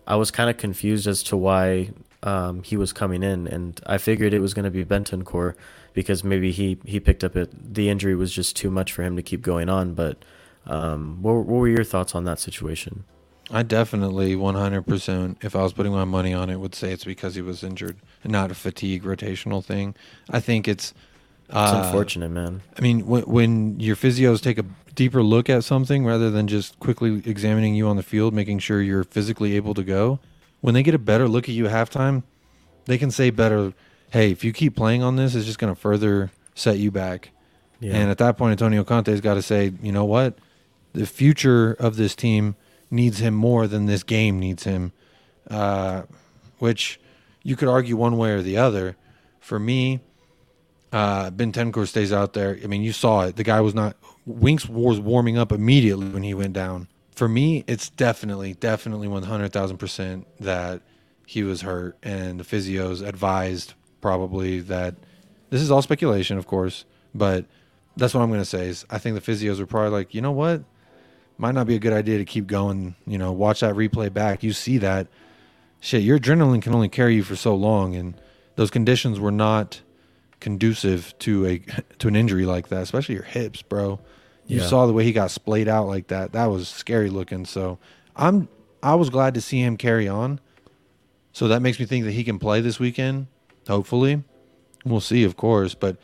[0.05, 1.91] I was kind of confused as to why
[2.23, 5.55] um, he was coming in, and I figured it was going to be Bentancur
[5.93, 7.73] because maybe he he picked up it.
[7.73, 9.93] The injury was just too much for him to keep going on.
[9.93, 10.23] But
[10.67, 13.03] um, what, what were your thoughts on that situation?
[13.49, 17.35] I definitely 100%, if I was putting my money on it, would say it's because
[17.35, 19.95] he was injured not a fatigue rotational thing.
[20.29, 20.93] I think it's.
[21.47, 22.61] It's uh, unfortunate, man.
[22.77, 26.77] I mean, when, when your physios take a deeper look at something rather than just
[26.79, 30.19] quickly examining you on the field, making sure you're physically able to go,
[30.59, 32.23] when they get a better look at you halftime,
[32.85, 33.73] they can say better,
[34.09, 37.29] hey, if you keep playing on this, it's just going to further set you back.
[37.79, 37.93] Yeah.
[37.93, 40.37] And at that point, Antonio Conte's got to say, you know what?
[40.97, 42.55] The future of this team
[42.89, 44.93] needs him more than this game needs him,
[45.47, 46.03] uh,
[46.57, 46.99] which
[47.43, 48.97] you could argue one way or the other.
[49.39, 49.99] For me,
[50.91, 52.57] uh, Bentancur stays out there.
[52.63, 53.35] I mean, you saw it.
[53.35, 53.95] The guy was not.
[54.25, 56.87] Winks was warming up immediately when he went down.
[57.11, 60.81] For me, it's definitely, definitely one hundred thousand percent that
[61.27, 64.95] he was hurt, and the physios advised probably that.
[65.51, 67.45] This is all speculation, of course, but
[67.95, 68.67] that's what I'm going to say.
[68.67, 70.63] Is I think the physios were probably like, you know what,
[71.37, 72.95] might not be a good idea to keep going.
[73.05, 74.43] You know, watch that replay back.
[74.43, 75.07] You see that
[75.79, 76.03] shit.
[76.03, 78.15] Your adrenaline can only carry you for so long, and
[78.55, 79.81] those conditions were not
[80.39, 81.59] conducive to a
[81.99, 83.99] to an injury like that, especially your hips, bro.
[84.45, 84.67] You Yeah.
[84.67, 86.31] saw the way he got splayed out like that.
[86.31, 87.45] That was scary looking.
[87.45, 87.79] So
[88.15, 88.47] I'm
[88.81, 90.39] I was glad to see him carry on.
[91.33, 93.27] So that makes me think that he can play this weekend.
[93.67, 94.23] Hopefully,
[94.85, 95.75] we'll see, of course.
[95.75, 95.97] But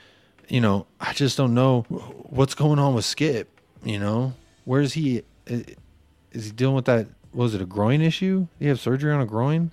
[0.50, 1.84] you know, I just don't know
[2.30, 3.50] what's going on with Skip.
[3.84, 4.34] You know,
[4.66, 5.24] where's he?
[5.46, 7.08] is he dealing with that?
[7.32, 8.48] what Was it a groin issue?
[8.60, 9.72] Did he have surgery on a groin?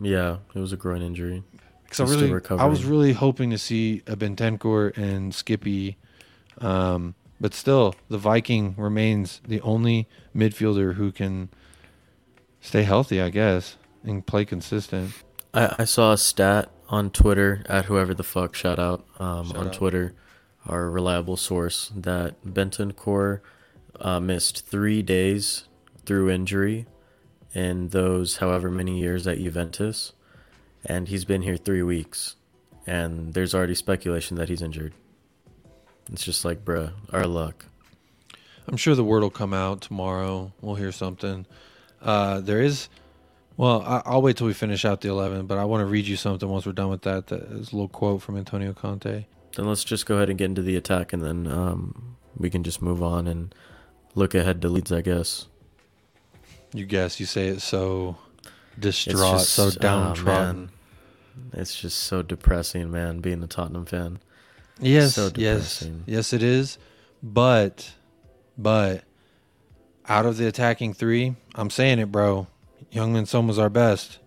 [0.00, 1.42] Yeah, it was a groin injury.
[1.84, 5.96] Because I really, I was really hoping to see a Bentancur and Skippy,
[6.58, 11.48] um, but still, the Viking remains the only midfielder who can
[12.60, 15.12] stay healthy, I guess, and play consistent.
[15.54, 19.56] I, I saw a stat on Twitter at whoever the fuck shout out um, Shout
[19.56, 19.72] on out.
[19.72, 20.14] Twitter,
[20.66, 23.40] our reliable source that Bentancur
[24.00, 25.64] uh, missed three days
[26.04, 26.86] through injury
[27.52, 30.12] in those however many years at Juventus,
[30.84, 32.36] and he's been here three weeks,
[32.86, 34.92] and there's already speculation that he's injured.
[36.12, 37.66] It's just like, bruh, our luck.
[38.68, 40.52] I'm sure the word will come out tomorrow.
[40.60, 41.46] We'll hear something.
[42.02, 42.88] Uh, there is,
[43.56, 46.06] well, I, I'll wait till we finish out the 11, but I want to read
[46.06, 47.28] you something once we're done with that.
[47.28, 49.24] That is a little quote from Antonio Conte.
[49.56, 52.62] Then let's just go ahead and get into the attack, and then um, we can
[52.62, 53.54] just move on and
[54.16, 55.46] look ahead to Leeds, I guess.
[56.74, 58.16] You guess, you say it so
[58.78, 60.56] distraught, just- so ah, downtrodden.
[60.56, 60.70] man.
[61.52, 64.18] It's just so depressing, man, being a Tottenham fan.
[64.80, 66.78] Yes, So yes, yes, it is.
[67.22, 67.92] But,
[68.58, 69.04] but,
[70.08, 72.46] out of the attacking three, I'm saying it, bro.
[72.92, 74.18] Heung-min Son was our best.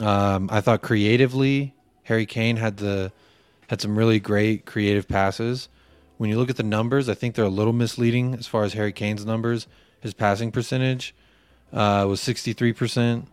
[0.00, 3.12] Um, I thought creatively, Harry Kane had the
[3.68, 5.68] had some really great creative passes.
[6.18, 8.74] When you look at the numbers, I think they're a little misleading as far as
[8.74, 9.66] Harry Kane's numbers.
[10.00, 11.14] His passing percentage
[11.72, 13.28] uh, was 63 percent,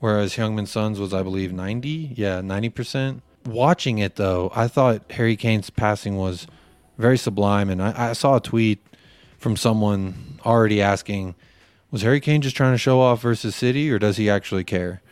[0.00, 2.12] whereas Heung-min Son's was, I believe, 90.
[2.16, 3.22] Yeah, 90 percent.
[3.44, 6.48] Watching it though, I thought Harry Kane's passing was
[6.98, 8.84] very sublime, and I, I saw a tweet
[9.38, 11.36] from someone already asking,
[11.92, 15.02] "Was Harry Kane just trying to show off versus City, or does he actually care?"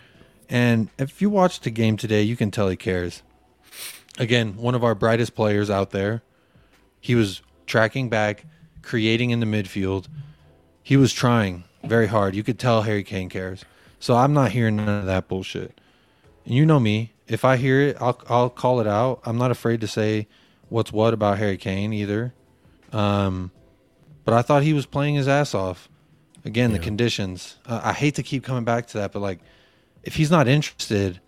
[0.48, 3.22] And if you watch the game today, you can tell he cares.
[4.18, 6.22] Again, one of our brightest players out there.
[7.04, 8.46] He was tracking back,
[8.80, 10.06] creating in the midfield.
[10.82, 12.34] He was trying very hard.
[12.34, 13.62] You could tell Harry Kane cares.
[14.00, 15.78] So I'm not hearing none of that bullshit.
[16.46, 17.12] And you know me.
[17.28, 19.20] If I hear it, I'll I'll call it out.
[19.26, 20.28] I'm not afraid to say
[20.70, 22.32] what's what about Harry Kane either.
[22.90, 23.50] Um,
[24.24, 25.90] but I thought he was playing his ass off.
[26.42, 27.56] Again, the conditions.
[27.66, 29.40] Uh, I hate to keep coming back to that, but like,
[30.04, 31.20] if he's not interested,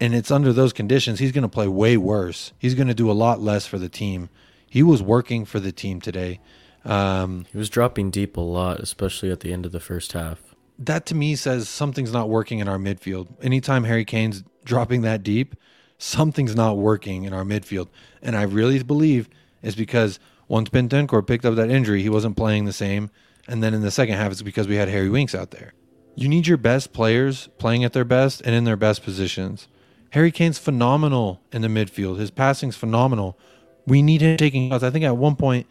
[0.00, 2.54] and it's under those conditions, he's going to play way worse.
[2.58, 4.30] He's going to do a lot less for the team.
[4.70, 6.40] He was working for the team today.
[6.84, 10.38] Um, He was dropping deep a lot, especially at the end of the first half.
[10.78, 13.26] that to me says something's not working in our midfield.
[13.42, 15.54] Anytime Harry Kane's dropping that deep,
[15.98, 17.88] something's not working in our midfield.
[18.22, 19.28] And I really believe
[19.62, 23.10] it's because once Bentancur picked up that injury, he wasn't playing the same.
[23.46, 25.74] And then in the second half, it's because we had Harry Winks out there.
[26.16, 29.68] You need your best players playing at their best and in their best positions.
[30.10, 32.18] Harry Kane's phenomenal in the midfield.
[32.18, 33.38] His passing's phenomenal.
[33.86, 34.84] We need him taking shots.
[34.84, 35.66] I think at one point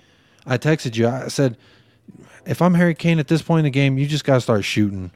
[0.45, 1.07] I texted you.
[1.07, 1.57] I said,
[2.45, 4.65] if I'm Harry Kane at this point in the game, you just got to start
[4.65, 5.11] shooting.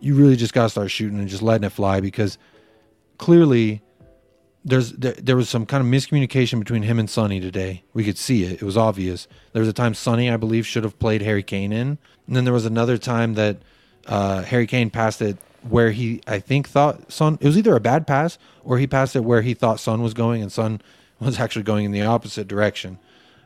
[0.00, 2.38] You really just got to start shooting and just letting it fly because
[3.18, 3.82] clearly
[4.64, 7.84] there's there, there was some kind of miscommunication between him and Sonny today.
[7.94, 8.54] We could see it.
[8.54, 9.26] It was obvious.
[9.52, 11.98] There was a time Sonny, I believe, should have played Harry Kane in.
[12.26, 13.58] And then there was another time that
[14.06, 15.36] uh, Harry Kane passed it
[15.68, 17.38] where he, I think, thought Son.
[17.40, 20.14] It was either a bad pass or he passed it where he thought Son was
[20.14, 20.80] going and Son
[21.20, 22.98] was actually going in the opposite direction.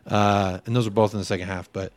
[0.07, 1.73] Uh, and those were both in the second half.
[1.73, 1.93] But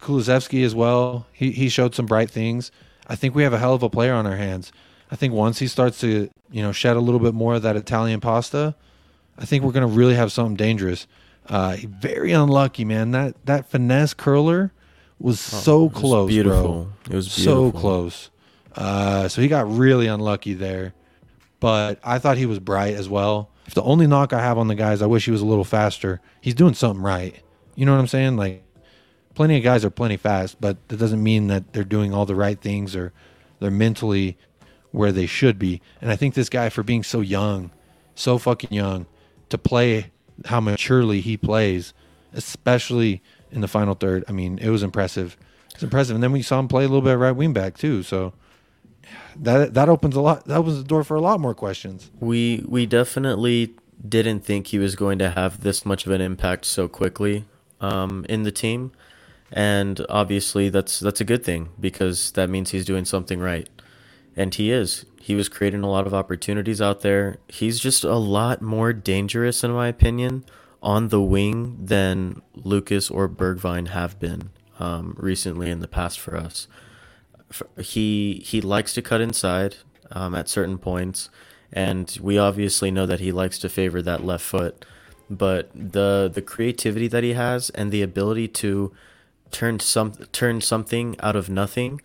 [0.00, 1.26] Kulusevski as well.
[1.32, 2.70] He he showed some bright things.
[3.06, 4.72] I think we have a hell of a player on our hands.
[5.10, 7.74] I think once he starts to you know shed a little bit more of that
[7.76, 8.74] Italian pasta,
[9.38, 11.06] I think we're gonna really have something dangerous.
[11.48, 13.10] Uh, very unlucky, man.
[13.10, 14.72] That that finesse curler
[15.18, 16.62] was so Oh, It was close, beautiful.
[16.62, 16.92] bro.
[17.10, 18.30] It was So close.
[18.76, 20.94] Uh, so he got really unlucky there.
[21.58, 23.50] But I thought he was bright as well.
[23.68, 25.46] If the only knock I have on the guy is I wish he was a
[25.46, 26.22] little faster.
[26.40, 27.38] He's doing something right.
[27.74, 28.38] You know what I'm saying?
[28.38, 28.64] Like
[29.34, 32.34] plenty of guys are plenty fast, but that doesn't mean that they're doing all the
[32.34, 33.12] right things or
[33.60, 34.38] they're mentally
[34.90, 35.82] where they should be.
[36.00, 37.70] And I think this guy for being so young,
[38.14, 39.04] so fucking young,
[39.50, 40.12] to play
[40.46, 41.92] how maturely he plays,
[42.32, 44.24] especially in the final third.
[44.28, 45.36] I mean, it was impressive.
[45.74, 46.14] It's impressive.
[46.14, 48.02] And then we saw him play a little bit right wing back too.
[48.02, 48.32] So
[49.36, 52.10] that that opens a lot that opens the door for a lot more questions.
[52.20, 53.74] We we definitely
[54.06, 57.44] didn't think he was going to have this much of an impact so quickly
[57.80, 58.92] um, in the team,
[59.52, 63.68] and obviously that's that's a good thing because that means he's doing something right,
[64.36, 65.04] and he is.
[65.20, 67.38] He was creating a lot of opportunities out there.
[67.48, 70.44] He's just a lot more dangerous, in my opinion,
[70.82, 76.34] on the wing than Lucas or Bergwijn have been um, recently in the past for
[76.34, 76.66] us
[77.78, 79.76] he he likes to cut inside
[80.10, 81.30] um, at certain points,
[81.72, 84.84] and we obviously know that he likes to favor that left foot.
[85.30, 88.92] But the the creativity that he has and the ability to
[89.50, 92.00] turn some turned something out of nothing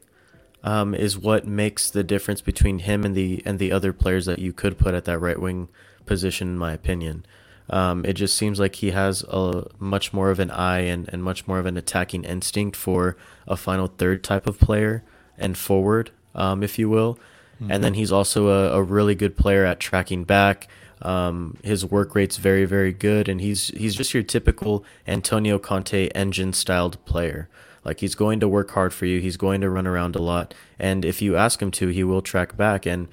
[0.64, 4.40] um, is what makes the difference between him and the and the other players that
[4.40, 5.70] you could put at that right wing
[6.06, 7.26] position, in my opinion.
[7.70, 11.24] Um, it just seems like he has a much more of an eye and, and
[11.24, 13.16] much more of an attacking instinct for
[13.48, 15.04] a final third type of player
[15.38, 17.16] and forward, um, if you will.
[17.56, 17.72] Mm-hmm.
[17.72, 20.68] And then he's also a, a, really good player at tracking back.
[21.02, 26.08] Um, his work rate's very, very good, and he's he's just your typical Antonio Conte
[26.10, 27.50] engine styled player.
[27.84, 29.20] Like he's going to work hard for you.
[29.20, 32.22] He's going to run around a lot, and if you ask him to, he will
[32.22, 32.86] track back.
[32.86, 33.08] And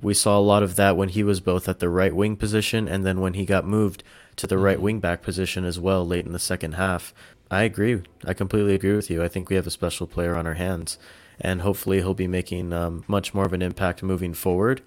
[0.00, 2.88] we saw a lot of that when he was both at the right wing position
[2.88, 4.02] and then when he got moved
[4.36, 4.84] to the right mm-hmm.
[4.84, 7.14] wing back position as well late in the second half.
[7.50, 8.02] I agree.
[8.24, 9.22] I completely agree with you.
[9.22, 10.98] I think we have a special player on our hands,
[11.40, 14.82] and hopefully he'll be making um, much more of an impact moving forward.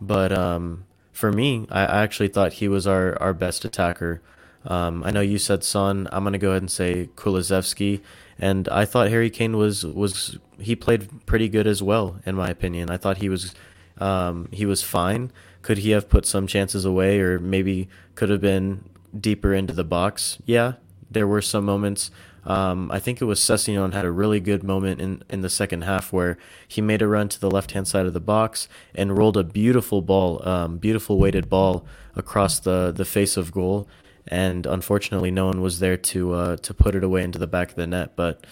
[0.00, 4.22] But um, for me, I actually thought he was our, our best attacker.
[4.64, 6.08] Um, I know you said Son.
[6.12, 8.00] I'm gonna go ahead and say Kulusevski,
[8.38, 12.48] and I thought Harry Kane was was he played pretty good as well in my
[12.48, 12.90] opinion.
[12.90, 13.54] I thought he was
[13.98, 15.32] um, he was fine.
[15.62, 18.84] Could he have put some chances away, or maybe could have been
[19.18, 20.38] deeper into the box?
[20.44, 20.74] Yeah,
[21.10, 22.10] there were some moments.
[22.44, 25.82] Um, I think it was Sessegnon had a really good moment in, in the second
[25.82, 29.16] half where he made a run to the left hand side of the box and
[29.16, 33.88] rolled a beautiful ball, um, beautiful weighted ball across the, the face of goal.
[34.26, 37.70] And unfortunately, no one was there to uh, to put it away into the back
[37.70, 38.12] of the net.
[38.14, 38.44] But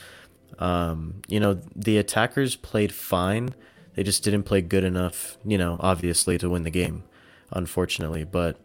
[0.59, 3.55] um, you know, the attackers played fine.
[3.95, 7.05] They just didn't play good enough, you know, obviously to win the game,
[7.53, 8.25] unfortunately.
[8.25, 8.57] But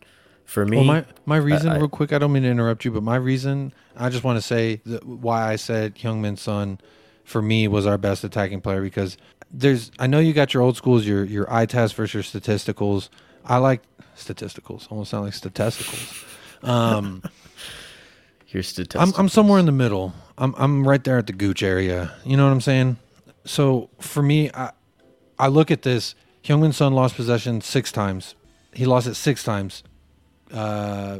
[0.45, 2.91] for me, well, my my reason, I, real quick, I don't mean to interrupt you,
[2.91, 6.79] but my reason, I just want to say why I said Heung-min Son
[7.23, 9.17] for me was our best attacking player because
[9.51, 13.09] there's I know you got your old schools, your your eye test versus your statisticals.
[13.43, 13.81] I like
[14.15, 14.91] statisticals.
[14.91, 16.67] Almost sound like statisticals.
[16.67, 17.23] Um,
[18.49, 19.01] your statisticals.
[19.01, 20.13] I'm I'm somewhere in the middle.
[20.37, 22.13] I'm I'm right there at the gooch area.
[22.23, 22.97] You know what I'm saying?
[23.45, 24.71] So for me, I
[25.39, 26.15] I look at this.
[26.43, 28.35] Heung-min Son lost possession six times.
[28.71, 29.83] He lost it six times.
[30.51, 31.19] Uh,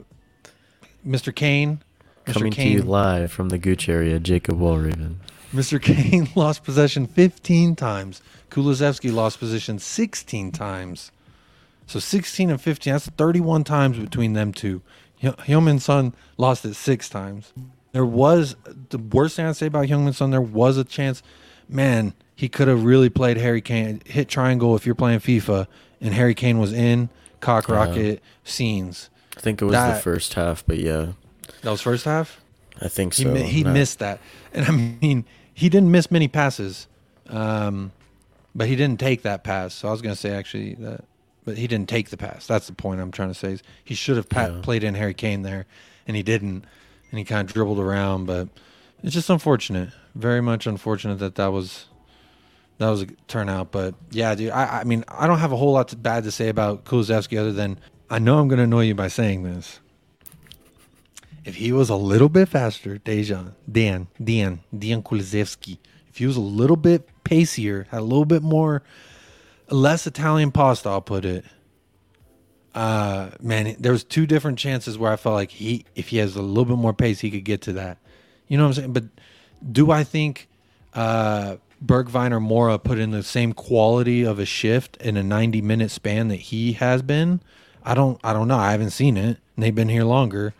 [1.05, 1.33] Mr.
[1.33, 1.81] Kane.
[2.25, 2.33] Mr.
[2.33, 5.17] Coming Kane, to you live from the Gooch area, Jacob Wallraven.
[5.53, 5.81] Mr.
[5.81, 8.21] Kane lost possession 15 times.
[8.49, 11.11] Kulusevski lost possession 16 times.
[11.87, 14.81] So 16 and 15, that's 31 times between them two.
[15.21, 17.53] Heung-min Son lost it six times.
[17.91, 18.55] There was,
[18.89, 21.21] the worst thing I'd say about Heung-min Son, there was a chance,
[21.69, 25.67] man, he could have really played Harry Kane, hit triangle if you're playing FIFA,
[26.01, 27.09] and Harry Kane was in
[27.39, 29.09] cock rocket scenes.
[29.37, 31.13] I think it was that, the first half, but yeah.
[31.61, 32.41] That was first half?
[32.81, 33.33] I think so.
[33.33, 34.19] He, he missed that.
[34.53, 36.87] And I mean, he didn't miss many passes,
[37.29, 37.91] um,
[38.53, 39.73] but he didn't take that pass.
[39.73, 41.05] So I was going to say actually that,
[41.43, 42.47] but he didn't take the pass.
[42.47, 43.53] That's the point I'm trying to say.
[43.53, 44.59] Is he should have yeah.
[44.61, 45.65] played in Harry Kane there,
[46.07, 46.65] and he didn't.
[47.11, 48.49] And he kind of dribbled around, but
[49.03, 49.89] it's just unfortunate.
[50.15, 51.85] Very much unfortunate that that was
[52.79, 53.71] that was a turnout.
[53.71, 56.31] But yeah, dude, I, I mean, I don't have a whole lot to, bad to
[56.31, 59.79] say about Kulusevski other than I know I'm going to annoy you by saying this.
[61.43, 65.77] If he was a little bit faster, Dejan, Dan, Dan, Dan Kulusevski,
[66.09, 68.83] if he was a little bit pacier, had a little bit more,
[69.69, 71.45] less Italian pasta, I'll put it.
[72.73, 76.35] Uh, man, there was two different chances where I felt like he, if he has
[76.35, 77.97] a little bit more pace, he could get to that.
[78.47, 78.93] You know what I'm saying?
[78.93, 79.03] But
[79.71, 80.49] do I think
[80.93, 85.61] uh, Bergwijn or Moura put in the same quality of a shift in a 90
[85.61, 87.41] minute span that he has been,
[87.85, 88.57] I don't I don't know.
[88.57, 89.37] I haven't seen it.
[89.55, 90.53] And they've been here longer.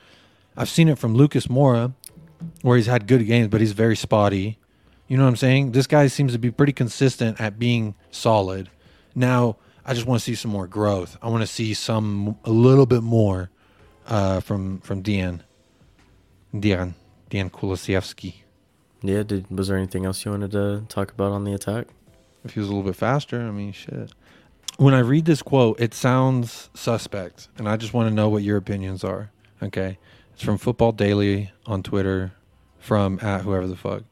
[0.56, 1.94] I've seen it from Lucas Moura,
[2.62, 4.58] where he's had good games but he's very spotty.
[5.08, 5.72] You know what I'm saying?
[5.72, 8.70] This guy seems to be pretty consistent at being solid.
[9.14, 11.18] Now, I just want to see some more growth.
[11.22, 13.52] I want to see some a little bit more
[14.08, 15.42] uh, from from Dejan.
[16.54, 16.94] Dejan
[17.30, 18.36] Dejan Kulusevski.
[19.02, 21.88] Yeah, did was there anything else you wanted to talk about on the attack?
[22.44, 24.12] If he was a little bit faster, I mean, shit.
[24.78, 28.44] When I read this quote, it sounds suspect, and I just want to know what
[28.44, 29.32] your opinions are.
[29.64, 29.98] Okay,
[30.34, 32.34] it's from Football Daily on Twitter,
[32.78, 34.02] from at whoever the fuck.
[34.02, 34.06] It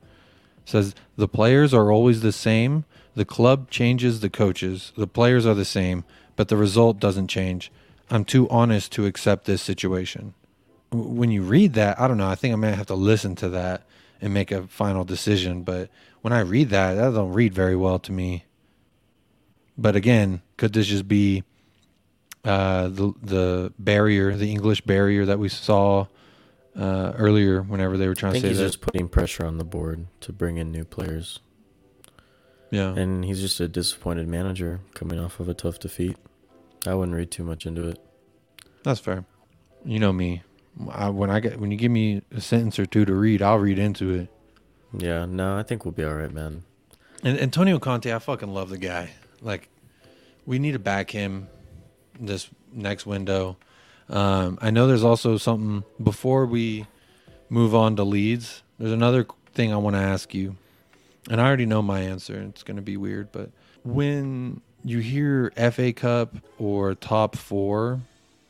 [0.63, 2.85] says the players are always the same.
[3.13, 4.93] The club changes the coaches.
[4.95, 6.05] The players are the same,
[6.37, 7.69] but the result doesn't change.
[8.09, 10.33] I'm too honest to accept this situation.
[10.91, 12.29] When you read that, I don't know.
[12.29, 13.83] I think I might have to listen to that
[14.21, 15.63] and make a final decision.
[15.63, 15.89] But
[16.21, 18.45] when I read that, that don't read very well to me.
[19.77, 21.43] But again, could this just be
[22.43, 26.07] uh, the the barrier, the English barrier that we saw
[26.77, 27.61] uh, earlier?
[27.61, 30.31] Whenever they were trying to say he's that, just putting pressure on the board to
[30.31, 31.39] bring in new players.
[32.69, 36.17] Yeah, and he's just a disappointed manager coming off of a tough defeat.
[36.85, 37.99] I wouldn't read too much into it.
[38.83, 39.25] That's fair.
[39.85, 40.43] You know me.
[40.89, 43.59] I, when I get when you give me a sentence or two to read, I'll
[43.59, 44.29] read into it.
[44.95, 46.63] Yeah, no, I think we'll be all right, man.
[47.23, 49.11] And Antonio Conte, I fucking love the guy.
[49.43, 49.69] Like,
[50.45, 51.47] we need to back him
[52.19, 53.57] this next window.
[54.09, 56.87] Um, I know there's also something before we
[57.49, 58.63] move on to Leeds.
[58.79, 60.57] There's another thing I want to ask you,
[61.29, 62.41] and I already know my answer.
[62.41, 63.51] It's going to be weird, but
[63.83, 68.01] when you hear FA Cup or top four,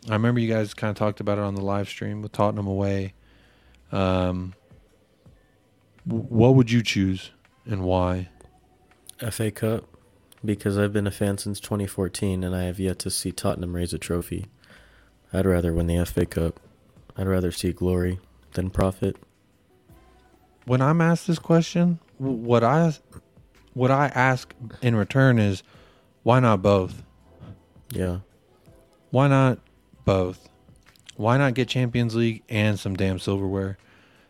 [0.10, 2.68] I remember you guys kind of talked about it on the live stream with Tottenham
[2.68, 3.14] away.
[3.92, 4.54] Um,
[6.06, 7.32] what would you choose
[7.66, 8.30] and why?
[9.30, 9.86] FA Cup,
[10.46, 13.94] because I've been a fan since 2014 and I have yet to see Tottenham raise
[13.94, 14.48] a trophy.
[15.32, 16.60] I'd rather win the FA Cup.
[17.18, 18.20] I'd rather see glory
[18.54, 19.18] than profit.
[20.66, 22.94] when I'm asked this question, what I
[23.74, 25.64] what I ask in return is,
[26.22, 27.04] why not both?
[27.92, 28.20] Yeah.
[29.10, 29.60] Why not
[30.06, 30.48] both?
[31.16, 33.78] Why not get Champions League and some damn silverware?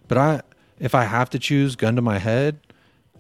[0.08, 0.42] But I,
[0.80, 2.60] if I have to choose, gun to my head,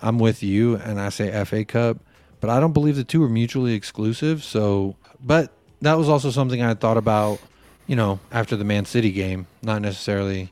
[0.01, 1.97] I'm with you, and I say FA Cup.
[2.43, 4.43] But I don't believe the two are mutually exclusive.
[4.43, 7.39] So, but that was also something I thought about,
[7.87, 9.47] you know, after the Man City game.
[9.61, 10.51] Not necessarily,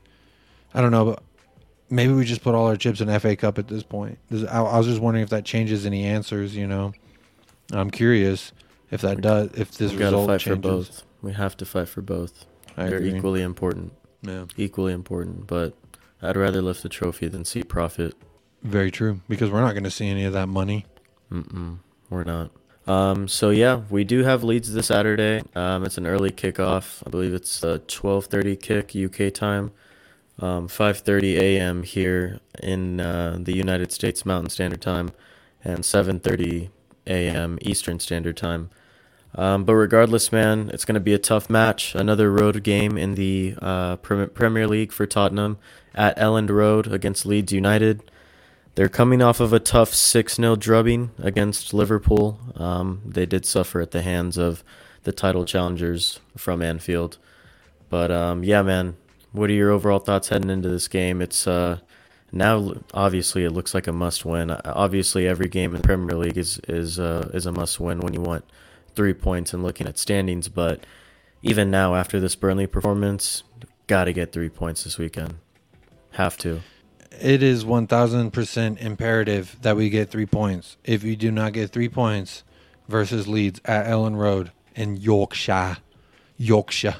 [0.72, 1.22] I don't know, but
[1.90, 4.18] maybe we just put all our chips in FA Cup at this point.
[4.48, 6.56] I, was just wondering if that changes any answers.
[6.56, 6.94] You know,
[7.72, 8.52] I'm curious
[8.90, 9.50] if that does.
[9.52, 10.62] If this we result fight changes.
[10.62, 11.04] for both.
[11.20, 12.46] We have to fight for both.
[12.74, 13.18] I They're agree.
[13.18, 13.92] equally important.
[14.22, 15.74] Yeah, Equally important, but
[16.22, 18.14] I'd rather lift the trophy than see profit.
[18.62, 19.20] very true.
[19.28, 20.86] Because we're not going to see any of that money.
[21.32, 21.78] Mm-mm,
[22.10, 22.50] we're not.
[22.86, 25.42] Um, so yeah, we do have Leeds this Saturday.
[25.54, 27.02] Um, it's an early kickoff.
[27.06, 29.70] I believe it's a 12:30 kick UK time,
[30.38, 31.84] um, 5:30 a.m.
[31.84, 35.12] here in uh, the United States Mountain Standard Time,
[35.64, 36.70] and 7:30
[37.06, 37.58] a.m.
[37.62, 38.68] Eastern Standard Time.
[39.34, 41.94] Um, but regardless, man, it's going to be a tough match.
[41.94, 45.56] Another road game in the uh, Premier League for Tottenham
[45.94, 48.02] at Elland Road against Leeds United.
[48.74, 52.38] They're coming off of a tough 6 0 drubbing against Liverpool.
[52.56, 54.64] Um, they did suffer at the hands of
[55.02, 57.18] the title challengers from Anfield.
[57.90, 58.96] But um, yeah, man,
[59.32, 61.20] what are your overall thoughts heading into this game?
[61.20, 61.80] It's uh,
[62.30, 64.50] now obviously it looks like a must win.
[64.50, 68.14] Obviously, every game in the Premier League is is uh, is a must win when
[68.14, 68.44] you want
[68.94, 70.48] three points and looking at standings.
[70.48, 70.84] But
[71.42, 73.42] even now, after this Burnley performance,
[73.86, 75.34] got to get three points this weekend.
[76.12, 76.62] Have to.
[77.20, 80.76] It is 1000% imperative that we get three points.
[80.84, 82.42] If you do not get three points
[82.88, 85.78] versus Leeds at Elland Road in Yorkshire,
[86.36, 86.96] Yorkshire,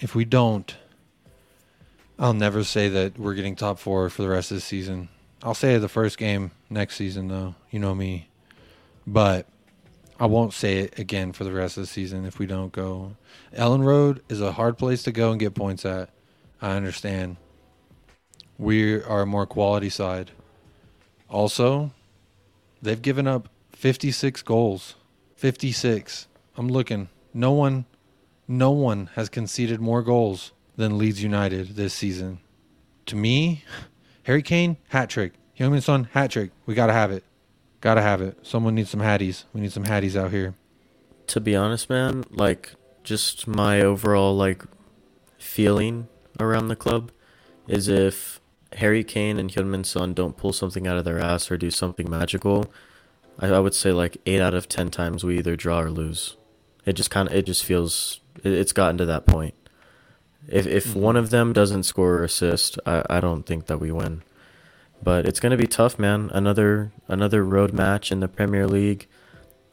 [0.00, 0.76] if we don't,
[2.18, 5.08] I'll never say that we're getting top four for the rest of the season.
[5.42, 7.54] I'll say the first game next season, though.
[7.70, 8.28] You know me.
[9.06, 9.46] But
[10.18, 13.16] I won't say it again for the rest of the season if we don't go.
[13.56, 16.10] Elland Road is a hard place to go and get points at.
[16.60, 17.38] I understand.
[18.60, 20.32] We are more quality side.
[21.30, 21.92] Also,
[22.82, 24.96] they've given up 56 goals.
[25.36, 26.28] 56.
[26.58, 27.08] I'm looking.
[27.32, 27.86] No one
[28.46, 32.40] no one has conceded more goals than Leeds United this season.
[33.06, 33.64] To me,
[34.24, 35.32] Harry Kane, hat trick.
[35.58, 36.50] Heung-min Son, hat trick.
[36.66, 37.24] We got to have it.
[37.80, 38.38] Got to have it.
[38.42, 39.44] Someone needs some hatties.
[39.54, 40.54] We need some hatties out here.
[41.28, 44.64] to be honest, man, like just my overall like
[45.38, 46.08] feeling
[46.38, 47.10] around the club
[47.66, 48.40] is if
[48.74, 52.08] Harry Kane and Heung-min Son don't pull something out of their ass or do something
[52.08, 52.70] magical,
[53.38, 56.36] I, I would say like eight out of ten times we either draw or lose.
[56.86, 59.54] It just kind of it just feels it, it's gotten to that point.
[60.48, 63.90] If if one of them doesn't score or assist, I, I don't think that we
[63.90, 64.22] win.
[65.02, 66.30] But it's gonna be tough, man.
[66.32, 69.06] Another another road match in the Premier League,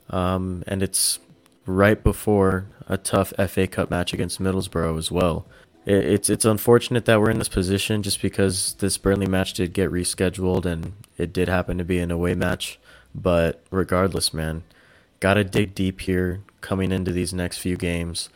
[0.09, 1.19] um, and it's
[1.65, 5.45] right before a tough FA Cup match against Middlesbrough as well.
[5.87, 9.73] It, it's it's unfortunate that we're in this position just because this Burnley match did
[9.73, 12.77] get rescheduled and it did happen to be an away match.
[13.15, 14.63] But regardless, man,
[15.19, 18.29] gotta dig deep here coming into these next few games.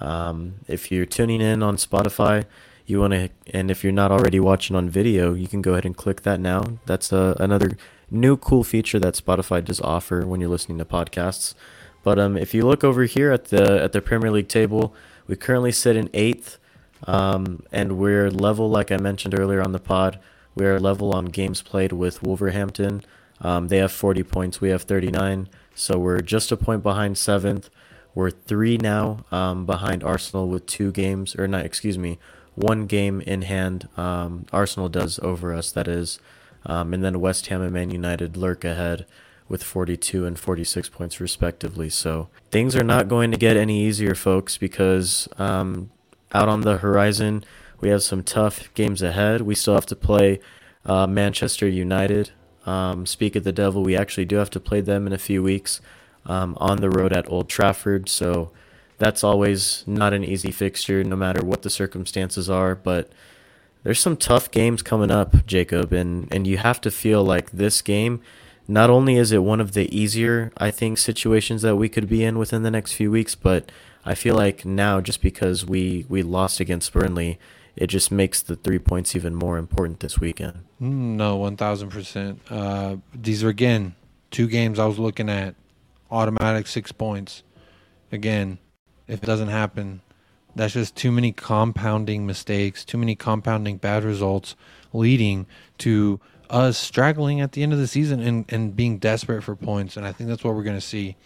[0.00, 2.44] Um, if you're tuning in on Spotify,
[2.86, 5.86] you want to, and if you're not already watching on video, you can go ahead
[5.86, 6.78] and click that now.
[6.86, 7.78] That's uh, another
[8.10, 11.54] new cool feature that Spotify does offer when you're listening to podcasts.
[12.02, 14.94] But um, if you look over here at the at the Premier League table,
[15.26, 16.58] we currently sit in eighth,
[17.04, 20.18] um, and we're level, like I mentioned earlier on the pod.
[20.54, 23.02] We're level on games played with Wolverhampton.
[23.40, 24.60] Um, they have 40 points.
[24.60, 27.68] We have 39, so we're just a point behind seventh.
[28.14, 32.18] We're three now um, behind Arsenal with two games, or not, excuse me,
[32.54, 33.88] one game in hand.
[33.98, 36.18] Um, Arsenal does over us, that is.
[36.64, 39.06] Um, and then West Ham and Man United lurk ahead
[39.48, 41.90] with 42 and 46 points respectively.
[41.90, 45.90] So things are not going to get any easier, folks, because um,
[46.36, 47.44] out on the horizon,
[47.80, 49.40] we have some tough games ahead.
[49.40, 50.40] We still have to play
[50.84, 52.30] uh, Manchester United.
[52.66, 55.42] Um, speak of the devil, we actually do have to play them in a few
[55.42, 55.80] weeks
[56.26, 58.08] um, on the road at Old Trafford.
[58.08, 58.50] So
[58.98, 62.74] that's always not an easy fixture, no matter what the circumstances are.
[62.74, 63.10] But
[63.82, 67.80] there's some tough games coming up, Jacob, and, and you have to feel like this
[67.80, 68.20] game.
[68.68, 72.24] Not only is it one of the easier, I think, situations that we could be
[72.24, 73.70] in within the next few weeks, but
[74.06, 77.38] I feel like now, just because we, we lost against Burnley,
[77.74, 80.60] it just makes the three points even more important this weekend.
[80.80, 82.40] Mm, No, one thousand percent.
[82.48, 83.94] Uh, These are again
[84.30, 85.54] two games I was looking at.
[86.10, 87.42] Automatic six points.
[88.12, 88.58] Again,
[89.08, 90.00] if it doesn't happen,
[90.54, 94.54] that's just too many compounding mistakes, too many compounding bad results,
[94.92, 95.46] leading
[95.78, 99.96] to us straggling at the end of the season and, and being desperate for points.
[99.96, 101.16] And I think that's what we're going to see.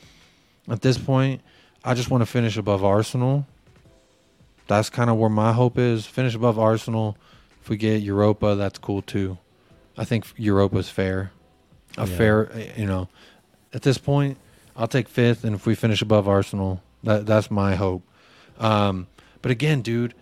[0.69, 1.43] At this point,
[1.85, 3.47] I just want to finish above Arsenal.
[4.67, 6.07] That's kind of where my hope is.
[6.07, 7.17] Finish above Arsenal.
[7.63, 9.39] If we get Europa, that's cool too.
[9.97, 11.33] I think Europa's fair.
[11.99, 12.17] A Yeah.
[12.17, 13.09] fair, you know,
[13.73, 14.39] at this point,
[14.77, 18.03] I'll take fifth, and if we finish above Arsenal, that that's my hope.
[18.59, 19.09] Um,
[19.43, 20.15] but again, dude,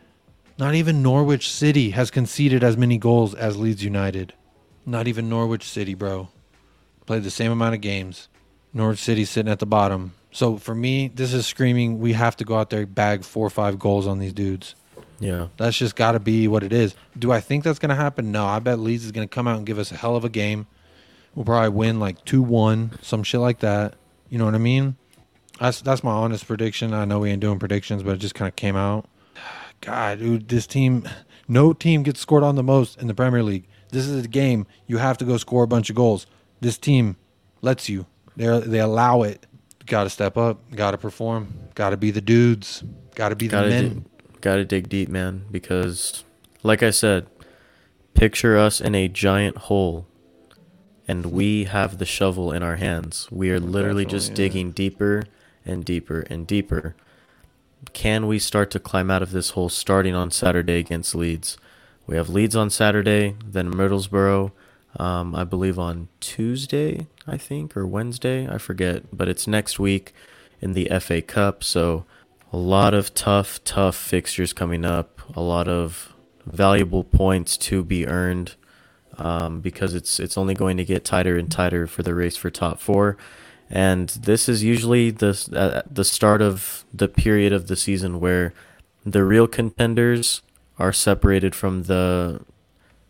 [0.58, 4.32] not even Norwich City has conceded as many goals as Leeds United.
[4.86, 6.28] Not even Norwich City, bro.
[7.06, 8.28] Played the same amount of games.
[8.72, 10.12] Norwich City sitting at the bottom.
[10.38, 13.50] So for me, this is screaming we have to go out there bag four or
[13.50, 14.76] five goals on these dudes.
[15.18, 15.48] Yeah.
[15.56, 16.94] That's just got to be what it is.
[17.18, 18.30] Do I think that's going to happen?
[18.30, 18.46] No.
[18.46, 20.28] I bet Leeds is going to come out and give us a hell of a
[20.28, 20.68] game.
[21.34, 23.96] We'll probably win like 2 1, some shit like that.
[24.28, 24.94] You know what I mean?
[25.58, 26.94] That's that's my honest prediction.
[26.94, 29.08] I know we ain't doing predictions, but it just kind of came out.
[29.80, 31.08] God, dude, this team,
[31.48, 33.66] no team gets scored on the most in the Premier League.
[33.90, 36.28] This is a game you have to go score a bunch of goals.
[36.60, 37.16] This team
[37.60, 38.06] lets you.
[38.36, 39.44] They they allow it.
[39.88, 40.60] Got to step up.
[40.74, 41.52] Got to perform.
[41.74, 42.84] Got to be the dudes.
[43.14, 43.88] Got to be the gotta men.
[43.88, 45.46] dig, gotta dig deep, man.
[45.50, 46.24] Because,
[46.62, 47.26] like I said,
[48.14, 50.06] picture us in a giant hole,
[51.08, 53.28] and we have the shovel in our hands.
[53.30, 54.36] We are literally just yeah.
[54.36, 55.24] digging deeper
[55.64, 56.94] and deeper and deeper.
[57.92, 61.56] Can we start to climb out of this hole starting on Saturday against Leeds?
[62.06, 64.50] We have Leeds on Saturday, then Middlesbrough,
[64.98, 70.12] um, I believe on Tuesday, I think, or Wednesday, I forget, but it's next week
[70.60, 71.62] in the FA Cup.
[71.62, 72.04] So
[72.52, 75.20] a lot of tough, tough fixtures coming up.
[75.36, 76.12] A lot of
[76.46, 78.54] valuable points to be earned
[79.18, 82.50] um, because it's it's only going to get tighter and tighter for the race for
[82.50, 83.16] top four.
[83.70, 88.54] And this is usually the uh, the start of the period of the season where
[89.04, 90.42] the real contenders
[90.78, 92.40] are separated from the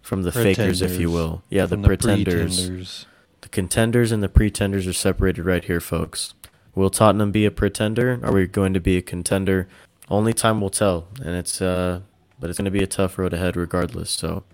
[0.09, 1.43] from the fakers, if you will.
[1.51, 2.57] Yeah, the From pretenders.
[2.57, 3.07] pretenders.
[3.43, 6.33] The contenders and the pretenders are separated right here, folks.
[6.75, 8.19] Will Tottenham be a pretender?
[8.23, 9.69] Are we going to be a contender?
[10.09, 12.01] Only time will tell, and it's uh,
[12.41, 14.11] but it's going to be a tough road ahead, regardless.
[14.11, 14.45] So,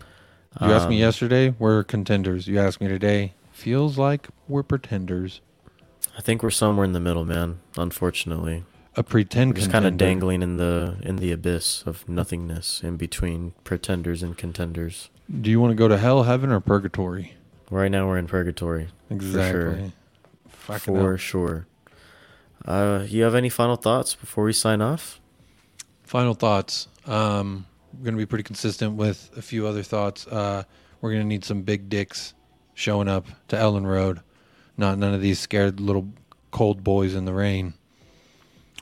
[0.60, 2.48] You asked me um, yesterday, we're contenders.
[2.48, 5.40] You asked me today, feels like we're pretenders.
[6.18, 7.60] I think we're somewhere in the middle, man.
[7.76, 8.64] Unfortunately,
[8.96, 13.52] A pretend just kind of dangling in the in the abyss of nothingness in between
[13.62, 15.10] pretenders and contenders.
[15.40, 17.34] Do you want to go to hell, heaven, or purgatory?
[17.70, 19.92] Right now, we're in purgatory Exactly.
[20.48, 21.66] Fucking for sure.
[22.64, 25.20] Uh, you have any final thoughts before we sign off?
[26.02, 26.88] Final thoughts.
[27.06, 30.26] Um, we're gonna be pretty consistent with a few other thoughts.
[30.26, 30.64] Uh,
[31.00, 32.34] we're gonna need some big dicks
[32.74, 34.20] showing up to Elland Road,
[34.76, 36.08] not none of these scared little
[36.50, 37.74] cold boys in the rain.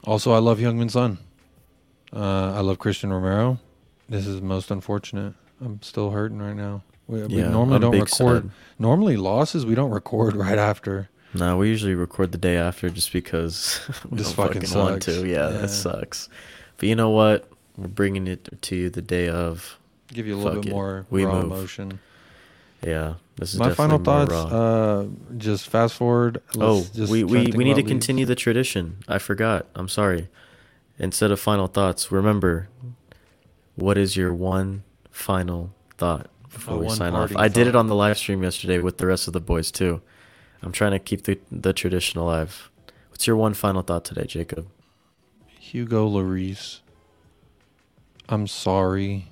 [0.05, 1.19] Also, I love Heung-min Son.
[2.13, 3.59] Uh, I love Christian Romero.
[4.09, 5.35] This is most unfortunate.
[5.63, 6.83] I'm still hurting right now.
[7.07, 8.43] We, we normally don't record.
[8.45, 8.51] sad.
[8.79, 11.09] Normally losses we don't record right after.
[11.35, 15.27] No, we usually record the day after just because we This don't fucking want to.
[15.27, 15.59] Yeah, Yeah.
[15.59, 16.29] that sucks.
[16.77, 17.49] But you know what?
[17.77, 19.79] We're bringing it to you the day of.
[20.09, 20.75] Give you a little Fuck bit it.
[20.75, 21.45] more We raw move.
[21.45, 22.01] emotion.
[22.85, 24.33] Yeah, this is My final thoughts.
[24.33, 25.07] Uh,
[25.39, 26.43] just fast forward.
[26.59, 28.99] oh, we we, we need to continue the tradition.
[29.09, 29.67] I forgot.
[29.75, 30.29] I'm sorry.
[30.99, 32.69] Instead of final thoughts, remember,
[33.77, 34.83] what is your one
[35.13, 37.31] final thought before we sign off?
[37.31, 39.71] parting I did it on the live stream yesterday with the rest of the boys
[39.71, 40.03] too.
[40.63, 42.71] I'm trying to keep the the tradition alive.
[43.11, 44.67] What's your one final thought today, Jacob?
[45.47, 46.81] Hugo Lloris.
[48.29, 49.29] I'm sorry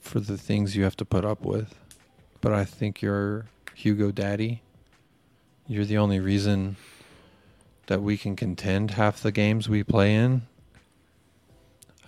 [0.00, 1.74] for the things you have to put up with,
[2.40, 4.62] but I think you're Hugo Daddy.
[5.68, 6.76] You're the only reason
[7.86, 10.42] that we can contend half the games we play in.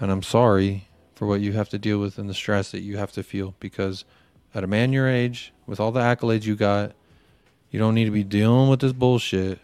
[0.00, 0.87] And I'm sorry
[1.18, 3.54] for what you have to deal with and the stress that you have to feel
[3.58, 4.04] because
[4.54, 6.92] at a man your age, with all the accolades you got,
[7.70, 9.58] you don't need to be dealing with this bullshit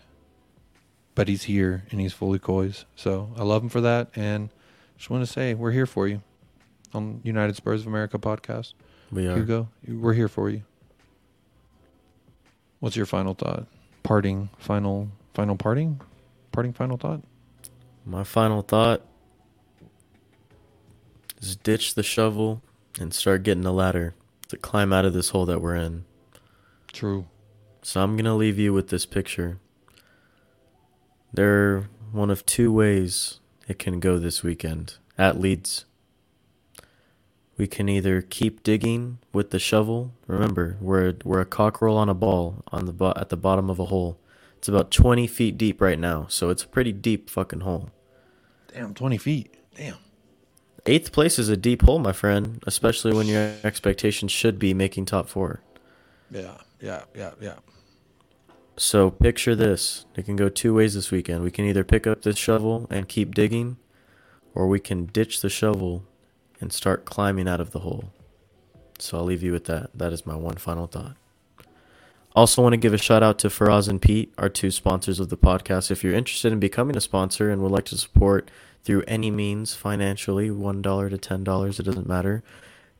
[1.14, 2.84] but he's here and he's fully COYS.
[2.96, 4.50] So I love him for that, and
[4.96, 6.22] just want to say we're here for you
[6.92, 8.74] on United Spurs of America podcast.
[9.10, 9.36] We are.
[9.36, 9.68] Hugo.
[9.86, 10.62] We're here for you.
[12.80, 13.66] What's your final thought?
[14.02, 16.00] Parting, final, final parting,
[16.52, 17.22] parting, final thought.
[18.04, 19.02] My final thought
[21.46, 22.62] is ditch the shovel
[22.98, 24.14] and start getting a ladder
[24.48, 26.04] to climb out of this hole that we're in.
[26.92, 27.26] True.
[27.82, 29.58] So I'm going to leave you with this picture.
[31.32, 35.84] There are one of two ways it can go this weekend at Leeds.
[37.56, 40.12] We can either keep digging with the shovel.
[40.26, 43.78] Remember, we're we're a cockerel on a ball on the bo- at the bottom of
[43.78, 44.18] a hole.
[44.58, 47.90] It's about 20 feet deep right now, so it's a pretty deep fucking hole.
[48.72, 49.54] Damn, twenty feet.
[49.76, 49.96] Damn.
[50.86, 55.06] Eighth place is a deep hole, my friend, especially when your expectations should be making
[55.06, 55.62] top four.
[56.30, 57.54] Yeah, yeah, yeah, yeah.
[58.76, 60.04] So picture this.
[60.14, 61.42] It can go two ways this weekend.
[61.42, 63.78] We can either pick up this shovel and keep digging,
[64.54, 66.04] or we can ditch the shovel
[66.60, 68.12] and start climbing out of the hole.
[68.98, 69.90] So I'll leave you with that.
[69.94, 71.16] That is my one final thought.
[72.36, 75.28] Also, want to give a shout out to Faraz and Pete, our two sponsors of
[75.28, 75.90] the podcast.
[75.90, 78.50] If you're interested in becoming a sponsor and would like to support
[78.84, 82.42] through any means financially, $1 to $10, it doesn't matter,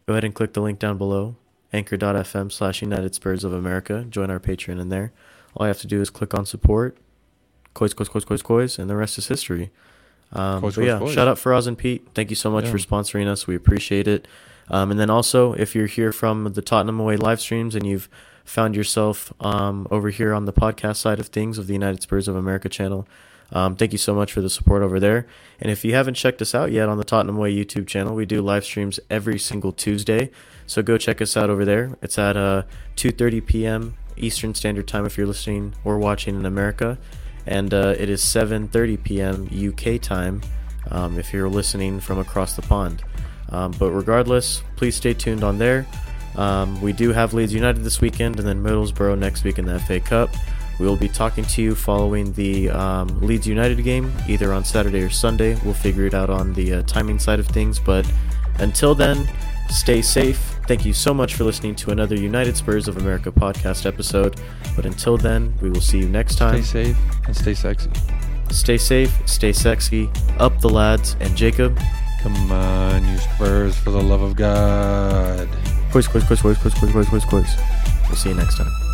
[0.07, 1.37] go ahead and click the link down below,
[1.73, 4.07] anchor.fm slash United Spurs of America.
[4.09, 5.13] Join our Patreon in there.
[5.55, 6.97] All you have to do is click on support,
[7.75, 9.71] coins, coins, coins, coins, coins, and the rest is history.
[10.33, 11.13] Um, coins, yeah, coins.
[11.13, 12.07] shout out Faraz and Pete.
[12.15, 12.71] Thank you so much Yeah.
[12.73, 13.47] for sponsoring us.
[13.47, 14.27] We appreciate it.
[14.71, 18.09] Um, and then also, if you're here from the Tottenham Away live streams and you've
[18.45, 22.27] found yourself um, over here on the podcast side of things of the United Spurs
[22.29, 23.07] of America channel,
[23.53, 25.27] um, thank you so much for the support over there.
[25.61, 28.27] And if you haven't checked us out yet on the Tottenham Away YouTube channel, we
[28.27, 30.31] do live streams every single Tuesday.
[30.67, 31.97] So go check us out over there.
[32.03, 32.63] It's at uh,
[32.97, 33.95] 2:30 p.m.
[34.17, 36.99] Eastern Standard Time if you're listening or watching in America,
[37.47, 39.49] and uh, it is 7:30 p.m.
[39.53, 40.43] UK time
[40.91, 43.03] um, if you're listening from across the pond.
[43.51, 45.87] Um, but regardless, please stay tuned on there.
[46.37, 49.79] Um, we do have Leeds United this weekend and then Middlesbrough next week in the
[49.79, 50.31] FA Cup.
[50.79, 55.03] We will be talking to you following the um, Leeds United game, either on Saturday
[55.03, 55.57] or Sunday.
[55.65, 57.79] We'll figure it out on the uh, timing side of things.
[57.79, 58.11] But
[58.59, 59.29] until then,
[59.69, 60.39] stay safe.
[60.67, 64.41] Thank you so much for listening to another United Spurs of America podcast episode.
[64.75, 66.63] But until then, we will see you next time.
[66.63, 67.91] Stay safe and stay sexy.
[68.51, 70.11] Stay safe, stay sexy.
[70.39, 71.17] Up the lads.
[71.21, 71.79] And Jacob,
[72.23, 75.47] Come on, you Spurs, for the love of God.
[75.93, 77.57] quiz, quiz, quiz, quiz, quiz, quiz, quiz, quiz, quiz.
[78.09, 78.94] We'll see you next time.